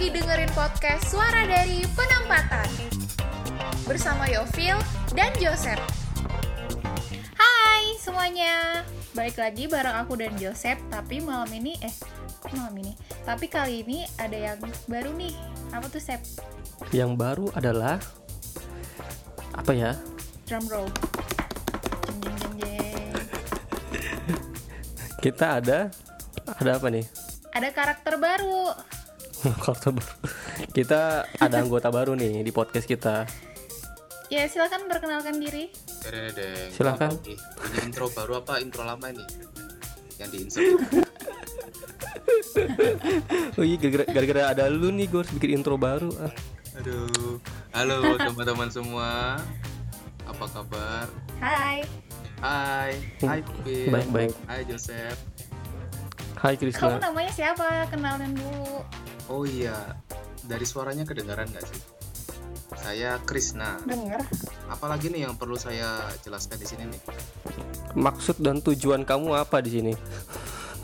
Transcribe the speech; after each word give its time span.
lagi 0.00 0.16
dengerin 0.16 0.52
podcast 0.56 1.12
Suara 1.12 1.44
dari 1.44 1.84
Penempatan 1.92 2.72
bersama 3.84 4.24
Yovil 4.32 4.80
dan 5.12 5.28
Joseph. 5.36 5.76
Hai 7.36 8.00
semuanya, 8.00 8.80
balik 9.12 9.36
lagi 9.36 9.68
bareng 9.68 9.92
aku 10.00 10.16
dan 10.16 10.32
Joseph. 10.40 10.80
Tapi 10.88 11.20
malam 11.20 11.52
ini, 11.52 11.76
eh, 11.84 11.92
malam 12.56 12.80
ini? 12.80 12.96
Tapi 13.28 13.44
kali 13.52 13.84
ini 13.84 14.08
ada 14.16 14.32
yang 14.32 14.56
baru 14.88 15.12
nih. 15.12 15.36
Apa 15.68 15.92
tuh 15.92 16.00
Sep? 16.00 16.24
Yang 16.96 17.20
baru 17.20 17.52
adalah 17.52 18.00
apa 19.52 19.72
ya? 19.76 19.92
Drum 20.48 20.64
roll. 20.72 20.88
Jeng, 22.08 22.18
jeng, 22.24 22.36
jeng, 22.40 22.54
jeng. 22.56 23.12
Kita 25.20 25.60
ada 25.60 25.92
ada 26.56 26.70
apa 26.80 26.88
nih? 26.88 27.04
Ada 27.52 27.68
karakter 27.68 28.16
baru. 28.16 28.96
Karakter 29.40 29.90
baru. 29.96 30.14
Kita 30.70 31.00
ada 31.40 31.56
anggota 31.56 31.88
baru 31.88 32.12
nih 32.12 32.44
di 32.44 32.52
podcast 32.52 32.84
kita. 32.84 33.24
Ya 34.30 34.46
silakan 34.46 34.86
perkenalkan 34.86 35.40
diri. 35.40 35.72
Dedeng. 36.04 36.70
Silakan. 36.70 37.18
Ini 37.24 37.78
intro 37.82 38.06
baru 38.12 38.44
apa 38.44 38.62
intro 38.62 38.86
lama 38.86 39.10
ini? 39.10 39.24
Yang 40.20 40.28
di 40.30 40.38
insert. 40.44 40.80
Oh 43.58 43.64
iya 43.64 43.76
gara-gara, 44.06 44.52
ada 44.54 44.64
lu 44.70 44.92
nih 44.94 45.10
gue 45.10 45.24
harus 45.24 45.32
bikin 45.34 45.60
intro 45.60 45.74
baru. 45.80 46.12
Ah. 46.20 46.32
Aduh. 46.78 47.40
Halo 47.74 48.20
teman-teman 48.20 48.68
semua. 48.70 49.40
Apa 50.28 50.44
kabar? 50.46 51.06
Hai. 51.42 51.82
Hai. 52.38 52.92
Hai 53.24 53.40
Pipin. 53.42 53.90
Baik-baik. 53.90 54.32
Hai 54.46 54.62
Joseph. 54.68 55.18
Hai 56.38 56.54
Kamu 56.56 56.62
Krisna. 56.70 56.96
namanya 57.02 57.32
siapa? 57.34 57.84
Kenalin 57.90 58.32
dulu. 58.32 58.86
Oh 59.30 59.46
iya. 59.46 59.94
Dari 60.42 60.66
suaranya 60.66 61.06
kedengaran 61.06 61.46
nggak 61.46 61.64
sih? 61.64 61.80
Saya 62.74 63.18
Krisna. 63.22 63.78
Dengar. 63.82 64.22
Apalagi 64.66 65.06
nih 65.06 65.26
yang 65.28 65.34
perlu 65.34 65.54
saya 65.54 66.10
jelaskan 66.20 66.58
di 66.58 66.66
sini 66.66 66.84
nih? 66.86 67.00
Maksud 67.94 68.38
dan 68.38 68.58
tujuan 68.58 69.02
kamu 69.02 69.34
apa 69.36 69.58
di 69.60 69.70
sini? 69.72 69.92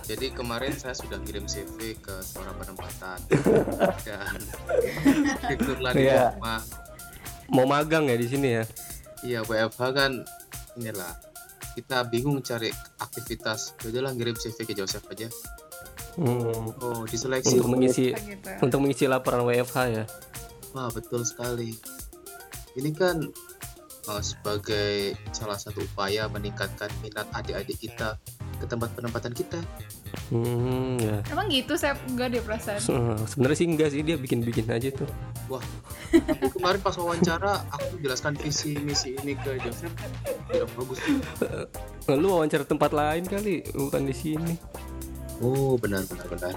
Jadi 0.07 0.31
kemarin 0.31 0.71
saya 0.71 0.95
sudah 0.95 1.19
kirim 1.19 1.51
CV 1.51 1.99
ke 1.99 2.15
suara 2.23 2.55
penempatan 2.55 3.19
dan 4.07 4.39
ikutlah 5.51 5.91
di 5.91 6.07
Iya. 6.07 6.39
rumah. 6.39 6.63
Mau 7.51 7.67
magang 7.67 8.07
ya 8.07 8.15
di 8.15 8.31
sini 8.31 8.49
ya? 8.55 8.65
Iya 9.27 9.43
WFH 9.43 9.83
kan 9.91 10.13
inilah 10.79 11.11
kita 11.75 12.07
bingung 12.07 12.39
cari 12.39 12.71
aktivitas. 13.03 13.75
Udahlah 13.83 14.15
ngirim 14.15 14.39
CV 14.39 14.63
ke 14.63 14.75
Joseph 14.79 15.11
aja. 15.11 15.27
Hmm, 16.17 16.73
Oh 16.79 17.05
diseleksi. 17.05 17.55
untuk 17.55 17.71
mengisi 17.71 18.07
Gitu. 18.11 18.49
untuk 18.59 18.79
mengisi 18.81 19.05
laporan 19.05 19.45
WFH 19.45 19.79
ya. 19.87 20.05
Wah 20.73 20.89
betul 20.89 21.23
sekali. 21.23 21.77
Ini 22.73 22.91
kan 22.91 23.21
uh, 24.07 24.23
sebagai 24.23 25.13
salah 25.31 25.57
satu 25.57 25.81
upaya 25.83 26.25
meningkatkan 26.27 26.89
minat 26.99 27.29
adik-adik 27.31 27.77
kita 27.79 28.17
ke 28.57 28.65
tempat 28.65 28.89
penempatan 28.93 29.31
kita. 29.31 29.61
Hmm, 30.29 30.97
ya. 30.97 31.21
Emang 31.27 31.47
gitu 31.47 31.77
saya 31.77 31.93
enggak 32.07 32.29
deh 32.31 32.41
perasaan. 32.41 32.81
Se- 32.81 32.97
Sebenarnya 33.29 33.59
sih 33.59 33.67
enggak 33.67 33.89
sih 33.91 34.01
dia 34.01 34.17
bikin-bikin 34.17 34.65
aja 34.67 34.89
tuh. 34.91 35.09
Wah. 35.47 35.61
Tapi 36.09 36.49
kemarin 36.51 36.81
pas 36.81 36.95
wawancara 36.95 37.69
aku 37.69 37.99
jelaskan 37.99 38.33
visi 38.35 38.73
misi 38.79 39.13
ini 39.15 39.37
ke 39.37 39.59
Joseph 39.59 39.93
tidak 40.47 40.69
bagus. 40.73 40.99
Lu 42.09 42.29
wawancara 42.31 42.65
tempat 42.65 42.91
lain 42.91 43.23
kali, 43.23 43.61
bukan 43.69 44.03
di 44.03 44.15
sini. 44.15 44.55
Oh 45.39 45.77
benar 45.77 46.05
benar 46.05 46.27
benar. 46.27 46.55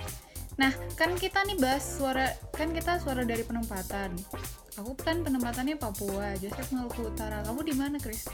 Nah, 0.56 0.72
kan 0.94 1.16
kita 1.16 1.44
nih 1.44 1.56
bahas 1.56 1.84
suara 1.84 2.28
kan 2.52 2.70
kita 2.70 3.00
suara 3.00 3.24
dari 3.24 3.42
penempatan. 3.42 4.12
Aku 4.76 4.92
kan 4.94 5.20
penempatannya 5.20 5.76
Papua, 5.76 6.36
Joseph 6.36 6.72
Maluku 6.72 7.04
Utara. 7.06 7.44
Kamu 7.44 7.64
di 7.64 7.72
mana, 7.72 7.96
Chris? 7.96 8.28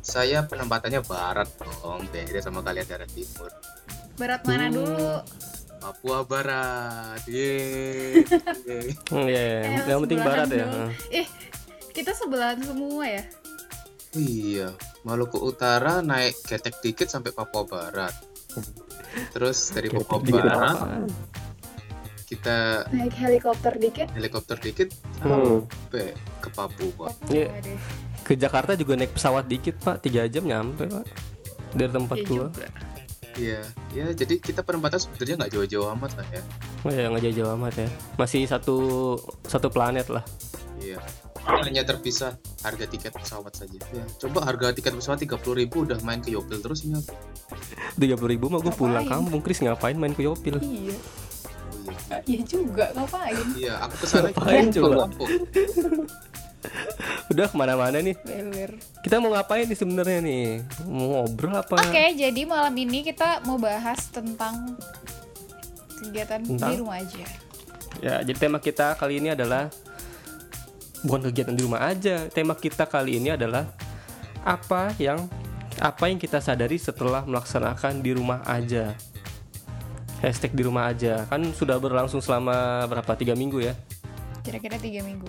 Saya 0.00 0.42
penempatannya 0.42 1.00
barat 1.02 1.48
dong, 1.58 2.08
beda 2.08 2.40
sama 2.40 2.60
kalian 2.60 2.84
daerah 2.84 3.04
timur. 3.06 3.52
Barat 4.16 4.40
mana 4.44 4.66
Hmm. 4.66 4.74
dulu? 4.74 5.12
Papua 5.78 6.18
Barat. 6.22 7.20
Yeay. 7.26 8.24
Hmm, 9.10 9.28
ya, 9.28 9.42
ya. 9.42 9.60
Eh, 9.60 9.84
yang 9.86 10.00
penting 10.00 10.20
barat 10.20 10.48
ya. 10.48 10.64
dong. 10.64 10.88
Eh, 11.10 11.26
kita 11.92 12.12
sebelahan 12.12 12.60
semua 12.60 13.04
ya. 13.04 13.24
Iya, 14.12 14.68
Maluku 15.02 15.36
Utara 15.38 16.00
naik 16.00 16.36
ketek 16.42 16.80
dikit 16.80 17.08
sampai 17.08 17.32
Papua 17.32 17.64
Barat. 17.64 18.12
Terus 19.30 19.58
dari 19.70 19.88
apaan? 20.48 21.04
kita 22.24 22.88
Naik 22.88 23.12
helikopter 23.12 23.76
dikit. 23.76 24.08
helikopter 24.10 24.56
dikit 24.56 24.88
Hmm. 25.20 25.68
sampai 25.68 26.16
ke 26.40 26.48
Papua. 26.48 27.12
Iya. 27.28 27.52
deh. 27.60 27.76
Ke 28.22 28.32
Jakarta 28.34 28.72
juga 28.72 28.96
naik 28.96 29.12
pesawat 29.12 29.44
dikit 29.44 29.76
pak, 29.78 30.00
tiga 30.00 30.24
jam 30.26 30.48
nyampe 30.48 30.88
pak. 30.88 31.04
Dari 31.72 31.90
tempat 31.90 32.16
Iya 32.16 32.26
gua. 32.26 32.46
Iya, 33.32 33.60
ya 33.90 34.06
jadi 34.12 34.34
kita 34.36 34.60
penempatan 34.60 35.00
sebenarnya 35.00 35.34
nggak 35.40 35.52
jauh-jauh 35.52 35.88
amat 35.92 36.12
lah 36.20 36.26
ya. 36.30 36.42
Oh 36.82 36.92
ya 36.92 37.04
nggak 37.08 37.22
jauh-jauh 37.22 37.50
amat 37.56 37.74
ya. 37.78 37.88
Masih 38.16 38.44
satu 38.44 38.76
satu 39.42 39.68
planet 39.68 40.08
lah. 40.08 40.24
Iya. 40.78 41.00
Hanya 41.42 41.82
terpisah 41.82 42.36
harga 42.60 42.84
tiket 42.86 43.12
pesawat 43.12 43.52
saja. 43.52 43.78
Ya, 43.90 44.02
coba 44.18 44.44
harga 44.44 44.70
tiket 44.70 44.92
pesawat 44.92 45.20
30.000 45.20 45.56
ribu 45.56 45.82
udah 45.82 45.98
main 46.00 46.18
ke 46.18 46.30
Yopil 46.30 46.58
terus 46.58 46.82
ini 46.82 46.94
apa? 46.94 47.12
Tiga 47.94 48.14
puluh 48.14 48.30
ribu 48.30 48.46
mah 48.46 48.58
gue 48.58 48.70
pulang 48.70 49.04
kampung. 49.04 49.40
Chris 49.40 49.58
ngapain 49.58 49.94
main 49.94 50.10
ke 50.10 50.22
Yopil? 50.22 50.56
Iya. 50.56 50.62
Iya. 50.62 50.94
Iya 52.22 52.40
juga, 52.44 52.84
ngapain? 52.94 53.46
Iya, 53.54 53.72
aku 53.80 53.94
ke 53.96 54.06
sana 54.06 54.28
Ngapain 54.28 54.64
coba? 54.70 54.94
kampung. 55.02 55.28
Udah 57.28 57.44
ke 57.48 57.54
mana-mana 57.54 57.96
nih. 57.98 58.14
Beler. 58.22 58.70
Kita 59.02 59.18
mau 59.18 59.32
ngapain 59.32 59.64
nih 59.64 59.74
sebenarnya 59.74 60.18
nih? 60.20 60.46
Mau 60.84 61.18
ngobrol 61.18 61.56
apa? 61.56 61.74
Oke, 61.80 62.12
jadi 62.14 62.40
malam 62.44 62.70
ini 62.76 63.02
kita 63.02 63.40
mau 63.42 63.56
bahas 63.56 63.98
tentang 64.06 64.76
kegiatan 65.98 66.38
di 66.38 66.54
Tentang? 66.54 66.70
rumah 66.78 67.00
aja. 67.00 67.24
Ya, 67.98 68.14
jadi 68.20 68.36
tema 68.38 68.56
kita 68.56 68.94
kali 68.94 69.18
ini 69.18 69.32
adalah 69.32 69.66
bukan 71.02 71.28
kegiatan 71.30 71.54
di 71.54 71.62
rumah 71.66 71.82
aja. 71.86 72.26
Tema 72.30 72.54
kita 72.54 72.86
kali 72.86 73.18
ini 73.18 73.34
adalah 73.34 73.70
apa 74.42 74.94
yang 74.98 75.26
apa 75.78 76.10
yang 76.10 76.18
kita 76.18 76.38
sadari 76.38 76.78
setelah 76.78 77.26
melaksanakan 77.26 78.02
di 78.02 78.10
rumah 78.14 78.42
aja. 78.46 78.94
Hashtag 80.22 80.54
di 80.54 80.62
rumah 80.62 80.86
aja 80.86 81.26
kan 81.26 81.42
sudah 81.50 81.82
berlangsung 81.82 82.22
selama 82.22 82.86
berapa 82.86 83.12
tiga 83.18 83.34
minggu 83.34 83.58
ya? 83.58 83.74
Kira-kira 84.46 84.78
tiga 84.78 85.02
minggu. 85.02 85.26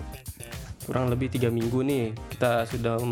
Kurang 0.86 1.10
lebih 1.10 1.32
tiga 1.32 1.50
minggu 1.50 1.82
nih 1.82 2.14
kita 2.30 2.66
sudah 2.70 3.02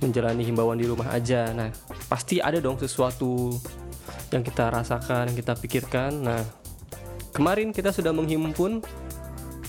menjalani 0.00 0.42
himbauan 0.48 0.80
di 0.80 0.88
rumah 0.88 1.12
aja. 1.12 1.52
Nah 1.52 1.68
pasti 2.08 2.40
ada 2.40 2.56
dong 2.56 2.80
sesuatu 2.80 3.52
yang 4.32 4.40
kita 4.40 4.72
rasakan, 4.72 5.32
yang 5.32 5.36
kita 5.36 5.52
pikirkan. 5.60 6.12
Nah 6.24 6.40
kemarin 7.36 7.76
kita 7.76 7.92
sudah 7.92 8.16
menghimpun 8.16 8.80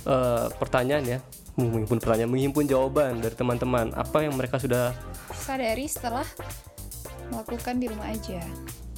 eh, 0.08 0.48
pertanyaan 0.56 1.04
ya, 1.04 1.20
menghimpun 1.60 2.00
pertanyaan, 2.00 2.32
menghimpun 2.32 2.66
jawaban 2.66 3.20
dari 3.20 3.36
teman-teman. 3.36 3.92
Apa 3.94 4.24
yang 4.24 4.40
mereka 4.40 4.56
sudah 4.58 4.96
Sadari 5.36 5.86
setelah 5.86 6.26
melakukan 7.30 7.78
di 7.78 7.86
rumah 7.92 8.10
aja. 8.10 8.42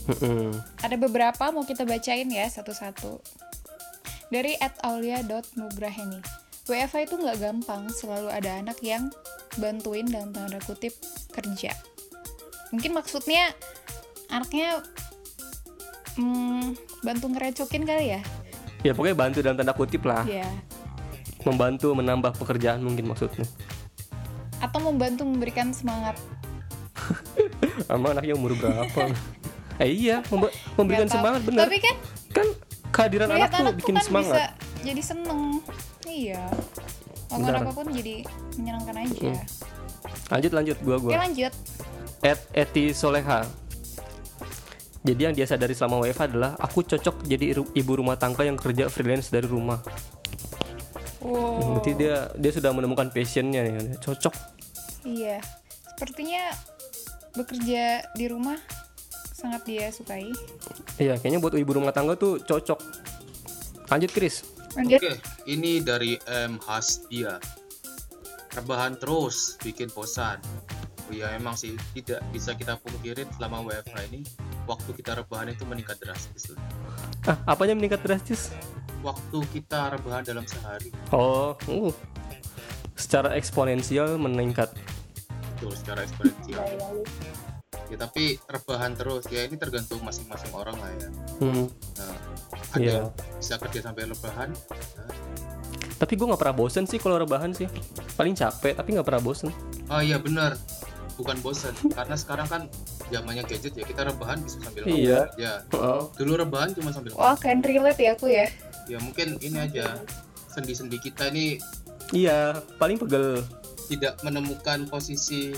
Mm-mm. 0.10 0.54
Ada 0.82 0.98
beberapa 0.98 1.50
mau 1.54 1.66
kita 1.66 1.86
bacain 1.86 2.30
ya 2.30 2.46
satu-satu. 2.50 3.22
Dari 4.32 4.56
@aulia.nugraheni. 4.62 6.22
WFH 6.70 7.12
itu 7.12 7.16
nggak 7.20 7.42
gampang, 7.42 7.90
selalu 7.92 8.32
ada 8.32 8.62
anak 8.62 8.80
yang 8.80 9.12
bantuin 9.60 10.08
dalam 10.08 10.32
tanda 10.32 10.62
kutip 10.64 10.96
kerja. 11.36 11.76
Mungkin 12.72 12.96
maksudnya 12.96 13.52
anaknya 14.32 14.80
hmm, 16.16 16.80
bantu 17.04 17.26
ngerecokin 17.28 17.84
kali 17.84 18.16
ya? 18.16 18.22
ya 18.82 18.98
pokoknya 18.98 19.18
bantu 19.18 19.38
dalam 19.46 19.58
tanda 19.58 19.74
kutip 19.78 20.02
lah, 20.06 20.26
Ya. 20.26 20.48
Membantu 21.44 21.92
menambah 21.92 22.36
pekerjaan 22.36 22.82
mungkin 22.82 23.10
maksudnya. 23.10 23.46
Atau 24.62 24.80
membantu 24.82 25.26
memberikan 25.26 25.74
semangat. 25.74 26.16
Sama 27.90 28.14
anaknya 28.14 28.38
umur 28.38 28.54
berapa? 28.54 29.10
eh 29.82 29.90
iya, 29.90 30.22
memba- 30.30 30.54
memberikan 30.78 31.10
semangat 31.10 31.42
bener. 31.42 31.66
Tapi 31.66 31.78
kan 31.82 31.96
Kan 32.32 32.48
kehadiran 32.92 33.28
anak 33.28 33.50
tuh 33.50 33.60
anak 33.62 33.76
bikin 33.76 33.96
kan 33.98 34.06
semangat. 34.06 34.38
bisa 34.38 34.46
jadi 34.82 35.02
seneng. 35.02 35.42
Iya. 36.06 36.44
Bentar. 37.32 37.64
apa 37.64 37.72
pun 37.72 37.88
jadi 37.90 38.28
menyenangkan 38.56 38.96
aja. 39.00 39.20
Hmm. 39.32 39.44
Lanjut 40.30 40.52
lanjut 40.52 40.78
gua 40.84 40.96
Oke 40.96 41.04
gua. 41.08 41.24
lanjut. 41.24 41.54
At 42.22 42.40
Eti 42.52 42.92
Soleha. 42.92 43.48
Jadi 45.02 45.22
yang 45.26 45.34
dia 45.34 45.50
sadari 45.50 45.74
selama 45.74 46.06
WFH 46.06 46.30
adalah 46.30 46.54
aku 46.56 46.86
cocok 46.86 47.26
jadi 47.26 47.58
ibu 47.58 47.92
rumah 47.92 48.14
tangga 48.14 48.46
yang 48.46 48.54
kerja 48.54 48.86
freelance 48.86 49.34
dari 49.34 49.50
rumah. 49.50 49.82
Wow. 51.22 51.78
Berarti 51.78 51.92
dia 51.96 52.30
dia 52.34 52.52
sudah 52.52 52.74
menemukan 52.74 53.14
passionnya 53.14 53.62
nih, 53.62 53.98
cocok. 54.02 54.34
Iya. 55.06 55.38
Sepertinya 55.98 56.50
bekerja 57.38 58.02
di 58.18 58.26
rumah 58.26 58.58
sangat 59.38 59.62
dia 59.66 59.90
sukai. 59.94 60.30
Iya, 60.98 61.18
kayaknya 61.22 61.42
buat 61.42 61.54
ibu 61.54 61.72
rumah 61.78 61.94
tangga 61.94 62.18
tuh 62.18 62.42
cocok. 62.42 62.78
Lanjut 63.90 64.12
Chris. 64.14 64.46
Lanjut. 64.74 65.02
Oke, 65.04 65.14
ini 65.46 65.82
dari 65.82 66.18
M 66.26 66.58
Hasdia. 66.64 67.38
Rebahan 68.52 69.00
terus 69.00 69.62
bikin 69.62 69.94
bosan. 69.94 70.42
Oh 71.12 71.14
ya 71.14 71.36
emang 71.36 71.60
sih 71.60 71.76
tidak 71.92 72.24
bisa 72.32 72.56
kita 72.56 72.80
pungkirin 72.80 73.28
selama 73.36 73.68
WFH 73.68 73.96
ini 74.12 74.24
waktu 74.64 74.96
kita 74.96 75.20
rebahan 75.20 75.52
itu 75.52 75.68
meningkat 75.68 76.00
drastis. 76.00 76.56
Ah, 77.28 77.36
apanya 77.52 77.76
meningkat 77.76 78.00
drastis? 78.00 78.48
Waktu 79.02 79.38
kita 79.50 79.92
rebahan 79.92 80.22
dalam 80.24 80.46
sehari 80.46 80.94
Oh, 81.10 81.58
uh. 81.68 81.94
secara 82.94 83.34
eksponensial 83.34 84.16
meningkat. 84.16 84.70
itu 85.56 85.70
secara 85.76 86.02
eksponensial. 86.02 86.66
Ya 87.86 87.98
tapi 88.00 88.40
rebahan 88.44 88.94
terus 88.94 89.26
ya 89.28 89.44
ini 89.44 89.54
tergantung 89.56 90.02
masing-masing 90.02 90.50
orang 90.52 90.74
lah 90.76 90.90
ya. 90.92 91.08
Hmm, 91.38 91.66
Nah, 91.98 92.16
ada 92.72 92.82
yang 92.82 93.08
bisa 93.36 93.58
kerja 93.58 93.80
sampai 93.84 94.06
rebahan. 94.06 94.50
Nah, 94.50 95.10
Tapi 95.98 96.14
gue 96.16 96.26
nggak 96.26 96.40
pernah 96.40 96.56
bosen 96.56 96.86
sih 96.86 96.98
kalau 96.98 97.18
rebahan 97.18 97.52
sih. 97.52 97.70
Paling 98.12 98.34
capek 98.34 98.74
tapi 98.74 98.90
nggak 98.92 99.06
pernah 99.06 99.22
bosen. 99.22 99.54
Oh 99.86 100.02
iya 100.02 100.18
benar, 100.18 100.58
bukan 101.14 101.38
bosan 101.42 101.78
karena 101.92 102.16
sekarang 102.16 102.48
kan 102.48 102.62
zamannya 103.08 103.44
gadget 103.44 103.74
ya 103.76 103.84
kita 103.84 104.02
rebahan 104.04 104.42
bisa 104.42 104.58
sambil 104.62 104.82
Iya. 104.84 105.30
ngomong 105.30 105.38
aja. 105.38 105.52
Oh. 105.76 106.10
Dulu 106.16 106.32
rebahan 106.40 106.74
cuma 106.74 106.90
sambil 106.90 107.14
Wah, 107.14 107.36
can 107.36 107.62
relate 107.62 107.98
ya 107.98 108.14
aku 108.16 108.30
ya. 108.30 108.50
Ya 108.92 109.00
mungkin 109.00 109.40
ini 109.40 109.58
aja 109.58 109.98
sendi-sendi 110.52 111.00
kita 111.00 111.32
ini 111.32 111.58
Iya, 112.12 112.60
paling 112.76 113.00
pegel. 113.00 113.40
tidak 113.88 114.20
menemukan 114.20 114.84
posisi 114.92 115.56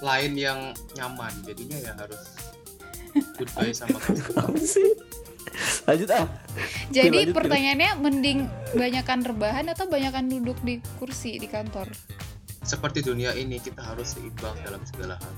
lain 0.00 0.32
yang 0.32 0.72
nyaman 0.96 1.32
jadinya 1.44 1.76
ya 1.76 1.92
harus 1.96 2.36
goodbye 3.36 3.72
sama. 3.72 4.00
Apa 4.40 4.56
sih? 4.60 4.96
Lanjut 5.84 6.08
ah. 6.12 6.28
Jadi 6.88 7.28
lanjut, 7.28 7.36
pertanyaannya 7.36 7.90
mending 8.00 8.38
banyakan 8.76 9.28
rebahan 9.28 9.68
atau 9.72 9.88
banyakan 9.88 10.28
duduk 10.28 10.56
di 10.64 10.80
kursi 10.96 11.36
di 11.36 11.48
kantor? 11.48 11.88
seperti 12.68 13.00
dunia 13.00 13.32
ini 13.32 13.56
kita 13.56 13.80
harus 13.80 14.12
seimbang 14.12 14.52
dalam 14.60 14.84
segala 14.84 15.16
hal 15.16 15.34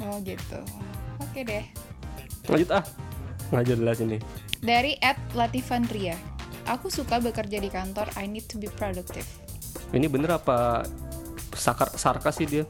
Oh 0.00 0.16
gitu. 0.24 0.58
Oke 1.22 1.44
deh. 1.46 1.62
Lanjut 2.48 2.72
ah. 2.74 2.84
Nggak 3.50 3.64
jelas 3.66 3.98
ini. 4.02 4.18
Dari 4.62 4.94
Ed 5.02 5.18
Latifandria. 5.34 6.14
Aku 6.70 6.86
suka 6.86 7.18
bekerja 7.18 7.58
di 7.58 7.66
kantor. 7.66 8.06
I 8.14 8.30
need 8.30 8.46
to 8.46 8.56
be 8.58 8.70
productive. 8.70 9.26
Ini 9.90 10.06
bener 10.06 10.38
apa 10.38 10.86
sakar 11.54 11.90
sarkas 11.98 12.38
sih 12.38 12.46
dia? 12.46 12.64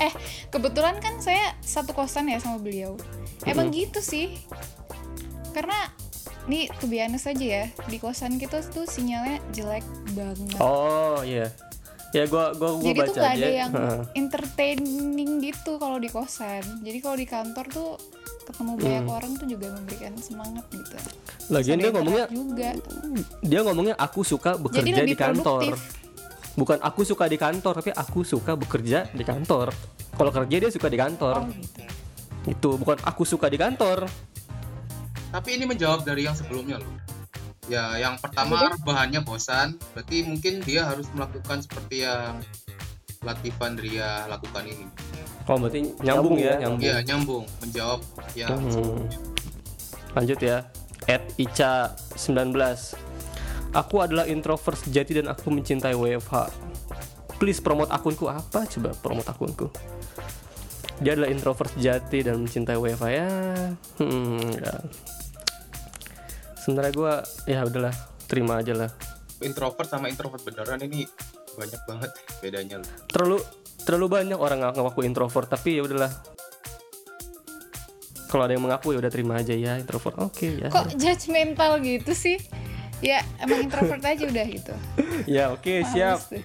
Eh, 0.00 0.12
kebetulan 0.48 0.96
kan 1.02 1.18
saya 1.18 1.58
satu 1.60 1.92
kosan 1.92 2.30
ya 2.30 2.38
sama 2.38 2.62
beliau. 2.62 2.94
Emang 3.44 3.74
gitu 3.74 3.98
sih. 3.98 4.38
Karena 5.50 5.90
nih 6.46 6.70
to 6.78 6.86
be 6.86 7.02
honest 7.02 7.26
aja 7.26 7.42
ya, 7.42 7.64
di 7.90 7.98
kosan 7.98 8.38
kita 8.38 8.62
tuh 8.70 8.86
sinyalnya 8.86 9.42
jelek 9.50 9.84
banget. 10.14 10.60
Oh 10.62 11.20
iya. 11.26 11.50
Ya 12.10 12.26
gua 12.26 12.54
gua 12.54 12.78
gua 12.78 12.90
Jadi 12.90 13.00
baca 13.02 13.12
tuh 13.12 13.22
aja. 13.22 13.34
ada 13.34 13.48
yang 13.50 13.72
entertaining 14.14 15.42
gitu 15.42 15.82
kalau 15.82 15.98
di 15.98 16.08
kosan. 16.10 16.62
Jadi 16.86 16.98
kalau 17.02 17.16
di 17.18 17.26
kantor 17.26 17.66
tuh 17.70 17.90
ketemu 18.50 18.72
banyak 18.74 19.00
Hmm. 19.00 19.14
orang 19.14 19.32
tuh 19.34 19.46
juga 19.46 19.66
memberikan 19.70 20.12
semangat 20.18 20.64
gitu. 20.68 20.96
Lagian 21.48 21.76
dia 21.78 21.90
ngomongnya 21.90 22.26
juga. 22.28 22.68
dia 23.40 23.60
ngomongnya 23.62 23.94
aku 23.94 24.20
suka 24.20 24.52
Jadi 24.52 24.62
bekerja 24.62 24.94
lebih 24.98 25.06
di 25.06 25.16
kantor. 25.16 25.62
produktif. 25.64 25.98
Bukan 26.50 26.78
aku 26.82 27.00
suka 27.02 27.24
di 27.24 27.38
kantor, 27.38 27.72
tapi 27.78 27.90
aku 27.90 28.20
suka 28.20 28.52
bekerja 28.52 28.98
di 29.08 29.22
kantor. 29.22 29.70
Kalau 30.12 30.30
kerja 30.30 30.56
dia 30.58 30.68
suka 30.68 30.86
di 30.86 30.98
kantor. 30.98 31.34
Oh 31.40 31.48
gitu. 31.48 31.82
Itu 32.44 32.68
bukan 32.74 32.98
aku 33.00 33.22
suka 33.22 33.46
di 33.46 33.56
kantor. 33.56 34.10
tapi 35.30 35.54
ini 35.54 35.62
menjawab 35.62 36.02
dari 36.02 36.26
yang 36.26 36.34
sebelumnya 36.34 36.82
loh 36.82 36.90
ya 37.70 37.94
yang 37.96 38.18
pertama 38.18 38.74
bahannya 38.82 39.22
bosan 39.22 39.78
berarti 39.94 40.26
mungkin 40.26 40.58
dia 40.58 40.90
harus 40.90 41.06
melakukan 41.14 41.62
seperti 41.62 42.02
yang 42.02 42.42
Latifandria 43.20 44.24
lakukan 44.26 44.64
ini 44.64 44.86
Oh 45.44 45.58
berarti 45.58 45.82
nyambung 46.00 46.36
ya, 46.38 46.56
nyambung. 46.56 46.80
ya 46.80 46.96
nyambung 47.02 47.44
menjawab 47.60 48.00
ya 48.32 48.48
Hmm. 48.48 49.04
Lanjut 50.10 50.38
ya. 50.40 50.66
At 51.06 51.22
Ica 51.36 51.94
19. 52.16 52.54
Aku 53.70 53.96
adalah 53.98 54.26
introvert 54.26 54.74
sejati 54.74 55.22
dan 55.22 55.30
aku 55.30 55.50
mencintai 55.50 55.94
WFH. 55.94 56.50
Please 57.38 57.58
promote 57.58 57.90
akunku 57.90 58.26
apa? 58.26 58.66
Coba 58.66 58.90
promote 58.96 59.26
akunku. 59.26 59.66
Dia 60.98 61.14
adalah 61.14 61.30
introvert 61.30 61.70
sejati 61.72 62.26
dan 62.26 62.42
mencintai 62.42 62.74
WFH 62.74 63.04
ya. 63.06 63.28
Hmm, 63.98 64.42
ya. 64.50 64.74
Sebenarnya 66.58 66.92
gue 66.92 67.14
ya 67.48 67.60
udahlah 67.64 67.94
terima 68.26 68.58
aja 68.58 68.74
lah. 68.74 68.90
introvert 69.40 69.88
sama 69.88 70.12
introvert 70.12 70.44
beneran 70.44 70.84
ini 70.84 71.08
banyak 71.60 71.80
banget 71.84 72.10
bedanya 72.40 72.76
loh 72.80 72.88
Terlalu 73.12 73.38
terlalu 73.84 74.06
banyak 74.08 74.38
orang 74.40 74.64
yang 74.64 74.72
ngaku 74.76 75.04
introvert 75.04 75.48
tapi 75.48 75.76
ya 75.76 75.82
udahlah. 75.84 76.12
Kalau 78.30 78.46
ada 78.46 78.54
yang 78.54 78.62
mengaku 78.62 78.94
ya 78.94 79.02
udah 79.02 79.10
terima 79.10 79.42
aja 79.42 79.52
ya 79.52 79.74
introvert. 79.76 80.14
Oke 80.22 80.62
ya. 80.62 80.68
Kok 80.70 80.94
judgmental 80.94 81.82
gitu 81.82 82.12
sih? 82.14 82.38
Ya 83.02 83.24
emang 83.42 83.66
introvert 83.66 84.04
aja 84.04 84.24
udah 84.24 84.46
gitu. 84.46 84.74
Ya 85.28 85.52
oke 85.52 85.84
siap. 85.90 86.20
Males 86.20 86.28
deh. 86.32 86.44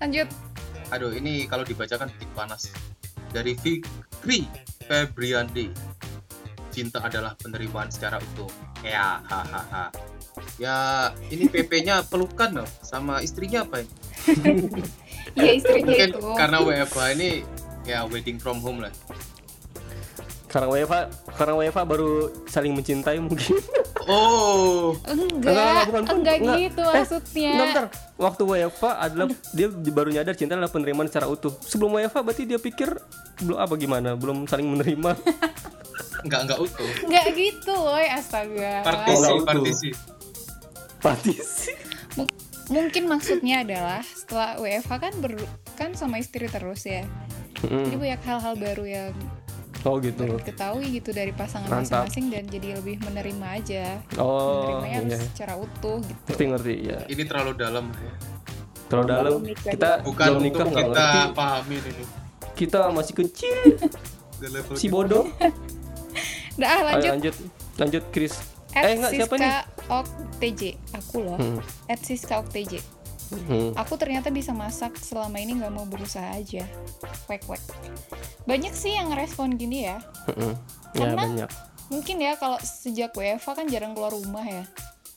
Lanjut. 0.00 0.28
aduh 0.92 1.08
ini 1.08 1.48
kalau 1.48 1.64
dibacakan 1.64 2.12
titik 2.12 2.28
panas 2.36 2.68
dari 3.32 3.56
Fikri 3.56 4.44
Febriandi 4.84 5.72
cinta 6.68 7.00
adalah 7.00 7.32
penerimaan 7.40 7.88
secara 7.88 8.20
utuh 8.20 8.52
ya 8.84 9.24
hahaha 9.24 9.88
ya 10.62 10.78
ini 11.26 11.50
PP-nya 11.50 12.06
pelukan 12.06 12.62
loh 12.62 12.68
sama 12.80 13.18
istrinya 13.18 13.66
apa 13.66 13.82
ini 13.82 13.90
Ya 15.34 15.50
istrinya 15.50 15.90
mungkin 15.90 16.08
itu. 16.14 16.30
karena 16.36 16.58
WFH 16.60 16.98
ini 17.16 17.30
ya 17.82 18.06
wedding 18.06 18.38
from 18.38 18.62
home 18.62 18.78
lah 18.78 18.92
Karena 20.46 20.68
WFA, 20.68 21.08
karena 21.32 21.54
WFA 21.56 21.82
baru 21.88 22.10
saling 22.44 22.76
mencintai 22.76 23.16
mungkin. 23.16 23.56
oh 24.12 24.92
Enggak, 25.08 25.48
Enggak, 25.48 25.80
bukan, 25.88 26.02
bukan, 26.04 26.16
enggak 26.20 26.36
enggak. 26.36 26.56
gitu 26.60 26.82
Eh, 26.84 26.92
maksudnya. 26.92 27.52
Bentar, 27.56 27.64
bentar. 27.64 27.84
Waktu 28.20 28.42
WFA 28.44 28.90
adalah 29.00 29.26
dia 29.56 29.66
baru 29.72 30.08
nyadar 30.12 30.36
cinta 30.36 30.52
adalah 30.52 30.68
penerimaan 30.68 31.08
secara 31.08 31.24
utuh. 31.24 31.56
Sebelum 31.56 31.96
WFA 31.96 32.20
berarti 32.20 32.44
dia 32.44 32.60
pikir 32.60 32.92
belum 33.40 33.56
apa 33.56 33.74
gimana, 33.80 34.12
belum 34.12 34.44
saling 34.44 34.68
menerima. 34.68 35.10
nggak 36.28 36.40
nggak 36.44 36.58
utuh 36.60 36.90
Enggak 37.00 37.26
gitu, 37.32 37.72
woy, 37.72 38.06
astaga. 38.06 38.84
partisi 38.84 39.32
utuh. 39.32 39.64
Partisi. 41.02 41.74
M- 42.16 42.30
mungkin 42.68 43.04
maksudnya 43.04 43.60
adalah 43.60 44.00
setelah 44.00 44.56
WFH 44.56 44.92
kan 44.92 45.12
ber 45.18 45.34
kan 45.74 45.90
sama 45.92 46.16
istri 46.16 46.46
terus 46.46 46.86
ya. 46.86 47.02
Jadi 47.58 47.94
Mm. 47.94 48.00
banyak 48.00 48.22
hal-hal 48.22 48.54
baru 48.56 48.84
yang 48.84 49.12
Oh 49.82 49.98
gitu. 49.98 50.22
baru 50.22 50.38
diketahui 50.38 50.86
gitu 50.92 51.10
dari 51.10 51.30
pasangan 51.30 51.66
masing-masing 51.66 52.30
dan 52.30 52.46
jadi 52.46 52.78
lebih 52.78 53.02
menerima 53.02 53.46
aja. 53.52 53.84
Oh 54.14 54.78
Menerimanya 54.78 54.86
iya. 54.86 54.98
harus 55.10 55.20
secara 55.28 55.54
utuh 55.56 55.98
gitu. 56.00 56.22
Ngerti 56.28 56.44
ngerti 56.48 56.74
ya. 56.84 56.98
ini 57.08 57.22
terlalu 57.22 57.52
dalam 57.56 57.84
ya. 57.90 58.12
Terlalu 58.86 59.06
dalam 59.08 59.32
kita 59.42 59.90
bukan 60.00 60.26
belum 60.28 60.38
untuk 60.38 60.44
nikah 60.44 60.66
kita 60.68 60.86
ngerti. 60.86 61.18
pahamin 61.34 61.82
ini 61.82 62.04
Kita 62.52 62.78
masih 62.90 63.14
kecil. 63.16 63.54
Si 64.74 64.86
bodoh. 64.86 65.22
Udah 66.58 66.66
ah, 66.66 66.74
Ayo, 66.74 66.84
lanjut. 66.84 67.10
lanjut. 67.14 67.34
Lanjut 67.78 68.04
Chris. 68.10 68.34
At 68.72 68.82
Eh 68.84 68.98
enggak 68.98 69.12
siapa 69.14 69.34
nih? 69.36 69.50
TJ. 70.40 70.80
Aku 70.96 71.20
loh. 71.20 71.36
Hmm. 71.36 71.60
At 71.86 72.00
Siska 72.00 72.40
TJ. 72.48 72.80
Hmm. 73.32 73.72
Aku 73.76 73.96
ternyata 73.96 74.28
bisa 74.28 74.52
masak 74.52 74.96
selama 74.96 75.36
ini 75.36 75.56
nggak 75.56 75.72
mau 75.72 75.84
berusaha 75.84 76.36
aja. 76.36 76.64
Wek 77.28 77.48
wek. 77.48 77.62
Banyak 78.44 78.72
sih 78.72 78.92
yang 78.92 79.12
respon 79.12 79.56
gini 79.56 79.88
ya. 79.88 80.00
Hmm. 80.28 80.52
Ya 80.92 81.08
Karena- 81.08 81.16
banyak. 81.18 81.50
Mungkin 81.88 82.16
ya 82.20 82.36
kalau 82.36 82.56
sejak 82.58 83.12
WFH 83.12 83.48
kan 83.52 83.66
jarang 83.68 83.92
keluar 83.92 84.12
rumah 84.12 84.44
ya. 84.44 84.64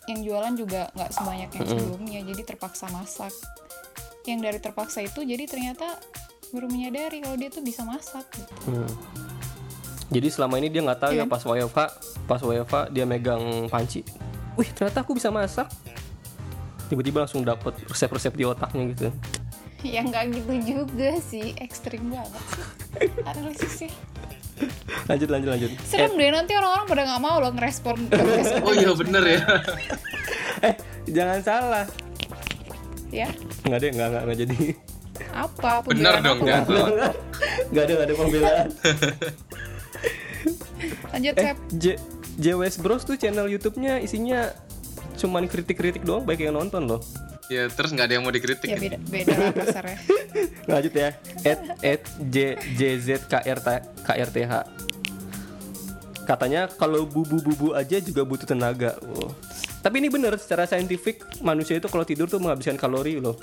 Yang 0.05 0.19
jualan 0.27 0.53
juga 0.55 0.81
nggak 0.91 1.11
sebanyak 1.11 1.49
yang 1.49 1.63
Mm-mm. 1.65 1.79
sebelumnya, 1.81 2.19
jadi 2.27 2.41
terpaksa 2.45 2.85
masak. 2.91 3.31
Yang 4.23 4.39
dari 4.43 4.59
terpaksa 4.59 4.99
itu 5.01 5.23
jadi 5.23 5.47
ternyata 5.47 5.97
baru 6.51 6.67
menyadari 6.67 7.19
kalau 7.19 7.35
dia 7.35 7.49
tuh 7.49 7.63
bisa 7.63 7.81
masak. 7.83 8.27
Gitu. 8.31 8.53
Hmm. 8.69 8.91
Jadi 10.05 10.27
selama 10.29 10.55
ini 10.55 10.67
dia 10.69 10.83
nggak 10.83 10.99
tahu 10.99 11.11
Iya 11.11 11.17
ya 11.17 11.23
kan? 11.25 11.31
pas 11.31 11.43
WFH, 11.43 11.79
pas 12.27 12.39
WFH 12.39 12.75
dia 12.93 13.03
megang 13.03 13.41
panci. 13.65 14.05
Wih 14.55 14.69
ternyata 14.71 15.03
aku 15.03 15.15
bisa 15.15 15.29
masak. 15.29 15.67
Tiba-tiba 16.87 17.25
langsung 17.25 17.41
dapet 17.41 17.75
resep-resep 17.89 18.33
di 18.35 18.45
otaknya 18.45 18.83
gitu. 18.93 19.07
Ya 19.85 20.01
nggak 20.01 20.33
gitu 20.33 20.53
juga 20.65 21.17
sih, 21.21 21.53
ekstrim 21.61 22.09
banget 22.09 22.41
sih 22.53 22.65
analisisnya. 23.29 23.91
Lanjut 25.05 25.29
lanjut 25.29 25.49
lanjut. 25.51 25.71
Serem 25.83 26.15
deh 26.15 26.31
nanti 26.31 26.55
orang-orang 26.55 26.85
pada 26.87 27.01
nggak 27.05 27.21
mau 27.21 27.37
loh 27.43 27.51
ngerespon 27.51 27.97
oh 28.65 28.71
iya 28.73 28.91
bener 28.95 29.23
ya 29.27 29.41
Eh 30.71 30.73
jangan 31.11 31.39
salah. 31.43 31.85
ya. 33.11 33.27
Nggak 33.67 33.79
deh 33.83 33.89
nggak 33.91 34.07
nggak 34.23 34.37
jadi. 34.47 34.57
Apa? 35.35 35.83
bener 35.83 36.23
dong 36.23 36.39
ya 36.47 36.63
Nggak 37.71 37.83
ada 37.83 37.91
nggak 37.91 38.07
ada 38.07 38.15
pembelaan. 38.15 38.67
Lanjut 41.11 41.33
Eh 41.35 41.43
Sep. 41.43 41.57
J 42.35 42.55
JWS 42.55 42.83
Bros 42.83 43.03
tuh 43.07 43.15
channel 43.15 43.47
YouTube-nya 43.47 44.03
isinya 44.03 44.51
cuman 45.15 45.47
kritik-kritik 45.47 46.03
doang 46.03 46.27
baik 46.27 46.43
yang 46.43 46.55
nonton 46.59 46.83
loh. 46.87 46.99
Ya 47.47 47.69
terus 47.69 47.93
nggak 47.93 48.09
ada 48.09 48.13
yang 48.17 48.23
mau 48.25 48.33
dikritik. 48.33 48.67
Ya 48.67 48.77
beda 48.81 48.97
beda 49.05 49.33
lah 49.37 49.53
kasarnya. 49.53 49.97
Lanjut 50.71 50.93
ya. 50.97 51.09
At, 51.45 51.59
at 51.85 52.01
J, 52.27 52.57
JZKRT 52.75 53.67
KRTH. 54.01 54.53
Katanya 56.25 56.65
kalau 56.65 57.05
bubu-bubu 57.05 57.77
aja 57.77 58.01
juga 58.01 58.25
butuh 58.25 58.49
tenaga. 58.49 58.97
Oh. 59.13 59.29
Tapi 59.85 60.01
ini 60.01 60.09
bener 60.09 60.33
secara 60.41 60.65
saintifik 60.65 61.21
manusia 61.45 61.77
itu 61.77 61.85
kalau 61.85 62.01
tidur 62.01 62.25
tuh 62.25 62.41
menghabiskan 62.41 62.81
kalori 62.81 63.21
loh. 63.21 63.37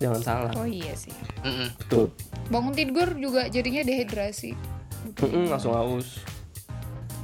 Jangan 0.00 0.20
salah. 0.24 0.52
Oh 0.56 0.64
iya 0.64 0.96
sih. 0.96 1.12
Mm-mm. 1.44 1.68
Tuh. 1.92 2.08
Bangun 2.48 2.72
tidur 2.72 3.12
juga 3.20 3.46
jadinya 3.52 3.84
dehidrasi. 3.84 4.56
Mm-mm, 5.20 5.52
langsung 5.52 5.76
haus. 5.76 6.24